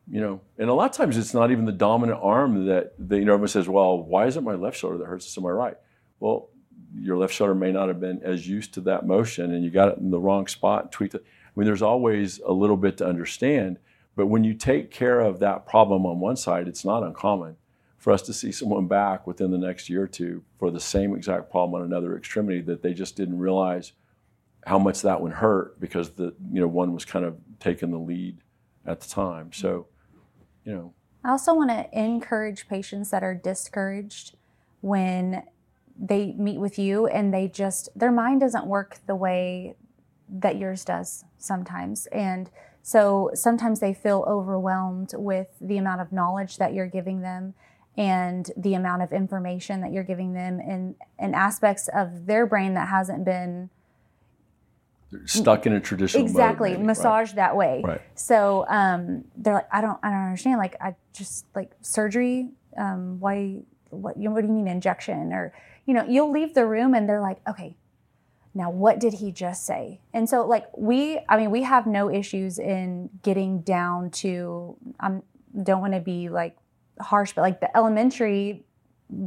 [0.09, 3.17] you know, and a lot of times it's not even the dominant arm that, that
[3.17, 5.49] you know everyone says, well, why is it my left shoulder that hurts it's my
[5.49, 5.77] right?
[6.19, 6.49] Well,
[6.95, 9.89] your left shoulder may not have been as used to that motion, and you got
[9.89, 11.23] it in the wrong spot, tweaked it.
[11.25, 13.79] I mean, there's always a little bit to understand,
[14.15, 17.57] but when you take care of that problem on one side, it's not uncommon
[17.97, 21.15] for us to see someone back within the next year or two for the same
[21.15, 23.91] exact problem on another extremity that they just didn't realize
[24.65, 27.97] how much that one hurt because the you know one was kind of taking the
[27.97, 28.37] lead
[28.85, 29.51] at the time.
[29.51, 29.87] So
[30.67, 30.93] you know.
[31.23, 34.35] I also want to encourage patients that are discouraged
[34.81, 35.43] when
[35.99, 39.75] they meet with you and they just their mind doesn't work the way
[40.29, 42.51] that yours does sometimes and
[42.83, 47.55] so sometimes they feel overwhelmed with the amount of knowledge that you're giving them
[47.97, 52.75] and the amount of information that you're giving them and, and aspects of their brain
[52.75, 53.71] that hasn't been
[55.25, 56.73] stuck in a traditional exactly.
[56.73, 57.35] mode, massaged right.
[57.37, 57.81] that way.
[57.83, 58.01] Right.
[58.15, 60.57] So um, they're like i don't i don't understand.
[60.57, 65.33] Like i just like surgery um, why what you what do you mean injection?
[65.33, 65.53] Or
[65.85, 67.75] you know you'll leave the room and they're like okay
[68.53, 70.01] now what did he just say?
[70.13, 75.07] And so like we i mean we have no issues in getting down to i
[75.07, 75.23] um,
[75.63, 76.57] don't want to be like
[76.99, 78.65] harsh but like the elementary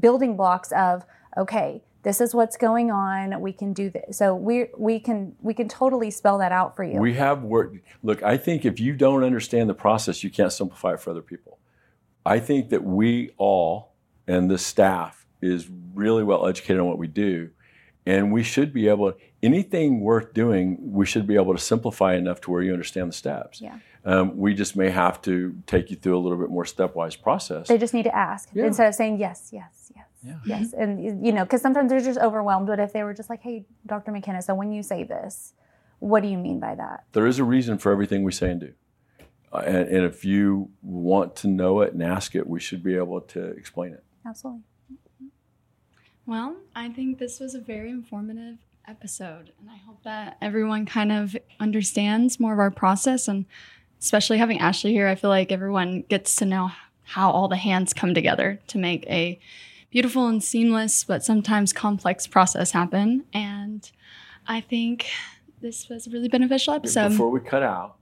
[0.00, 1.04] building blocks of
[1.36, 3.40] okay this is what's going on.
[3.40, 4.18] We can do this.
[4.18, 6.98] So we we can we can totally spell that out for you.
[6.98, 10.94] We have work look i think if you don't understand the process you can't simplify
[10.94, 11.58] it for other people.
[12.24, 13.92] I think that we all
[14.26, 17.50] and the staff is really well educated on what we do
[18.06, 22.14] and we should be able to anything worth doing we should be able to simplify
[22.14, 23.60] enough to where you understand the steps.
[23.60, 23.78] Yeah.
[24.02, 27.68] Um, we just may have to take you through a little bit more stepwise process.
[27.68, 28.66] They just need to ask yeah.
[28.66, 29.79] instead of saying yes yes yes
[30.22, 30.38] yeah.
[30.44, 30.72] Yes.
[30.72, 32.66] And, you know, because sometimes they're just overwhelmed.
[32.66, 34.12] But if they were just like, hey, Dr.
[34.12, 35.54] McKenna, so when you say this,
[35.98, 37.04] what do you mean by that?
[37.12, 38.72] There is a reason for everything we say and do.
[39.52, 42.96] Uh, and, and, if you want to know it and ask it, we should be
[42.96, 44.04] able to explain it.
[44.24, 44.62] Absolutely.
[46.24, 51.10] Well, I think this was a very informative episode, and I hope that everyone kind
[51.10, 53.44] of understands more of our process and
[54.00, 56.70] especially having Ashley here, I feel like everyone gets to know
[57.04, 59.38] how all the hands come together to make a
[59.90, 63.24] beautiful and seamless, but sometimes complex process happen.
[63.32, 63.90] And
[64.46, 65.06] I think
[65.60, 67.10] this was a really beneficial episode.
[67.10, 67.96] Before we cut out,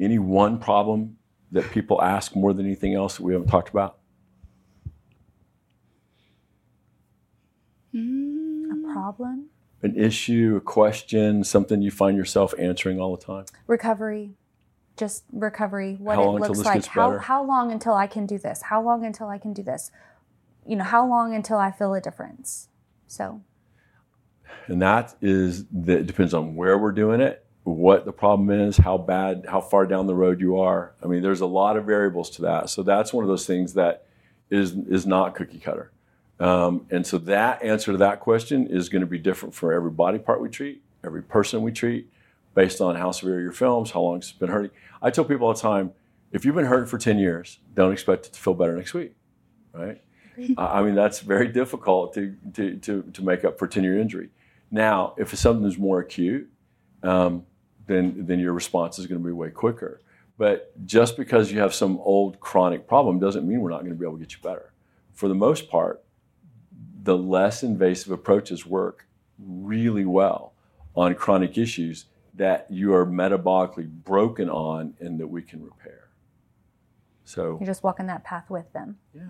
[0.00, 1.16] any one problem
[1.52, 3.98] that people ask more than anything else that we haven't talked about?
[7.94, 8.90] Mm.
[8.90, 9.46] A problem?
[9.82, 13.44] An issue, a question, something you find yourself answering all the time?
[13.66, 14.34] Recovery.
[14.96, 15.96] Just recovery.
[16.00, 16.74] What How long it until looks this like.
[16.74, 17.18] gets How better?
[17.20, 18.62] how long until I can do this?
[18.62, 19.90] How long until I can do this?
[20.66, 22.68] You know, how long until I feel a difference?
[23.06, 23.42] So
[24.66, 28.98] And that is that depends on where we're doing it, what the problem is, how
[28.98, 30.94] bad, how far down the road you are.
[31.02, 32.70] I mean, there's a lot of variables to that.
[32.70, 34.06] So that's one of those things that
[34.50, 35.92] is is not cookie cutter.
[36.38, 39.90] Um, and so that answer to that question is going to be different for every
[39.90, 42.10] body part we treat, every person we treat,
[42.54, 44.70] based on how severe your films, how long it's been hurting.
[45.00, 45.92] I tell people all the time,
[46.32, 49.14] if you've been hurting for 10 years, don't expect it to feel better next week,
[49.72, 50.02] right?
[50.58, 53.98] I I mean, that's very difficult to, to, to, to make up for 10 year
[53.98, 54.30] injury.
[54.70, 56.50] Now, if it's something that's more acute,
[57.02, 57.44] um,
[57.86, 60.00] then, then your response is going to be way quicker.
[60.38, 63.98] But just because you have some old chronic problem doesn't mean we're not going to
[63.98, 64.72] be able to get you better.
[65.12, 66.04] For the most part,
[67.02, 69.06] the less invasive approaches work
[69.38, 70.52] really well
[70.94, 76.08] on chronic issues that you are metabolically broken on and that we can repair.
[77.24, 78.98] So, you're just walking that path with them.
[79.14, 79.22] yeah.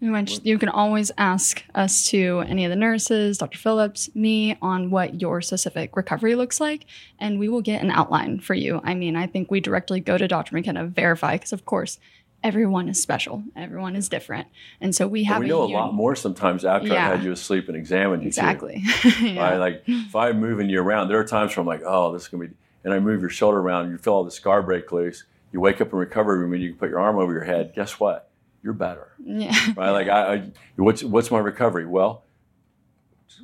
[0.00, 3.58] You can always ask us to any of the nurses, Dr.
[3.58, 6.84] Phillips, me, on what your specific recovery looks like,
[7.18, 8.80] and we will get an outline for you.
[8.84, 10.54] I mean, I think we directly go to Dr.
[10.54, 11.98] McKenna, verify, because of course,
[12.44, 14.46] everyone is special, everyone is different,
[14.82, 17.06] and so we have we know a uni- lot more sometimes after Yeah.
[17.08, 18.30] I had you asleep and examined you.
[18.30, 18.40] too.
[18.40, 18.84] Exactly.
[19.22, 19.40] Yeah.
[19.50, 19.56] Right?
[19.56, 22.28] Like if I'm moving you around, there are times where I'm like, oh, this is
[22.28, 25.24] gonna be, and I move your shoulder around, you feel all the scar break loose.
[25.52, 27.72] You wake up in recovery room and you can put your arm over your head.
[27.74, 28.25] Guess what?
[28.66, 29.54] You're better, yeah.
[29.76, 29.90] right?
[29.90, 31.86] Like I, I what's what's my recovery?
[31.86, 32.24] Well,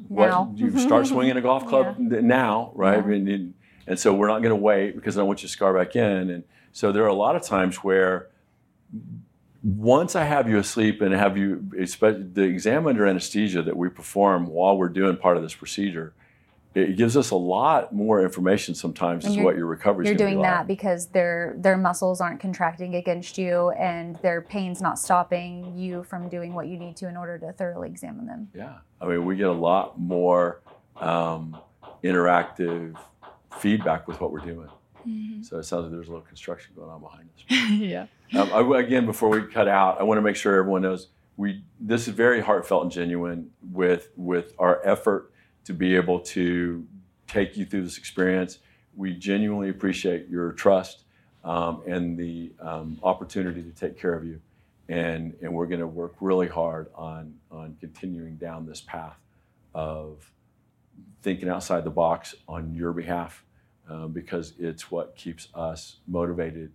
[0.09, 0.53] what, Now.
[0.57, 3.07] you start swinging a golf club now, right?
[3.07, 3.55] Mean, and,
[3.87, 5.95] and so we're not going to wait because I don't want you to scar back
[5.95, 6.29] in.
[6.29, 6.43] And
[6.73, 8.31] so there are a lot of times where
[9.63, 13.91] once I have you asleep and have you, especially the exam under anesthesia that we
[13.91, 16.15] perform while we're doing part of this procedure,
[16.75, 20.19] it gives us a lot more information sometimes as to what your recovery is You're
[20.19, 24.99] doing be that because their their muscles aren't contracting against you and their pain's not
[24.99, 28.49] stopping you from doing what you need to in order to thoroughly examine them.
[28.55, 30.63] Yeah, I mean, we get a lot more
[30.97, 31.59] um,
[32.03, 32.97] interactive
[33.59, 34.69] feedback with what we're doing.
[35.07, 35.45] Mhm.
[35.45, 37.71] So it sounds like there's a little construction going on behind us.
[37.71, 38.07] yeah.
[38.35, 41.65] Um, I, again, before we cut out, I want to make sure everyone knows we
[41.81, 45.32] this is very heartfelt and genuine with with our effort
[45.65, 46.87] to be able to
[47.27, 48.59] take you through this experience.
[48.97, 51.05] We genuinely appreciate your trust
[51.45, 54.41] um, and the um, opportunity to take care of you,
[54.89, 59.17] and and we're going to work really hard on on continuing down this path
[59.75, 60.31] of
[61.23, 63.45] thinking outside the box on your behalf
[63.89, 66.73] um, because it's what keeps us motivated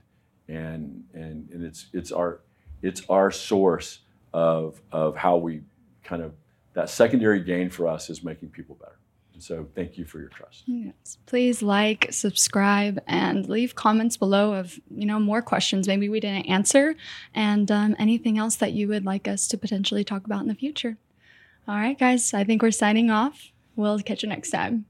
[0.48, 2.40] and and and it's it's our
[2.82, 4.00] it's our source
[4.34, 5.62] of of how we
[6.04, 6.34] kind of
[6.78, 9.00] that secondary gain for us is making people better.
[9.40, 10.64] So thank you for your trust.
[10.68, 11.18] Yes.
[11.26, 16.46] Please like, subscribe, and leave comments below of you know more questions maybe we didn't
[16.46, 16.96] answer,
[17.34, 20.56] and um, anything else that you would like us to potentially talk about in the
[20.56, 20.98] future.
[21.68, 22.34] All right, guys.
[22.34, 23.52] I think we're signing off.
[23.76, 24.88] We'll catch you next time.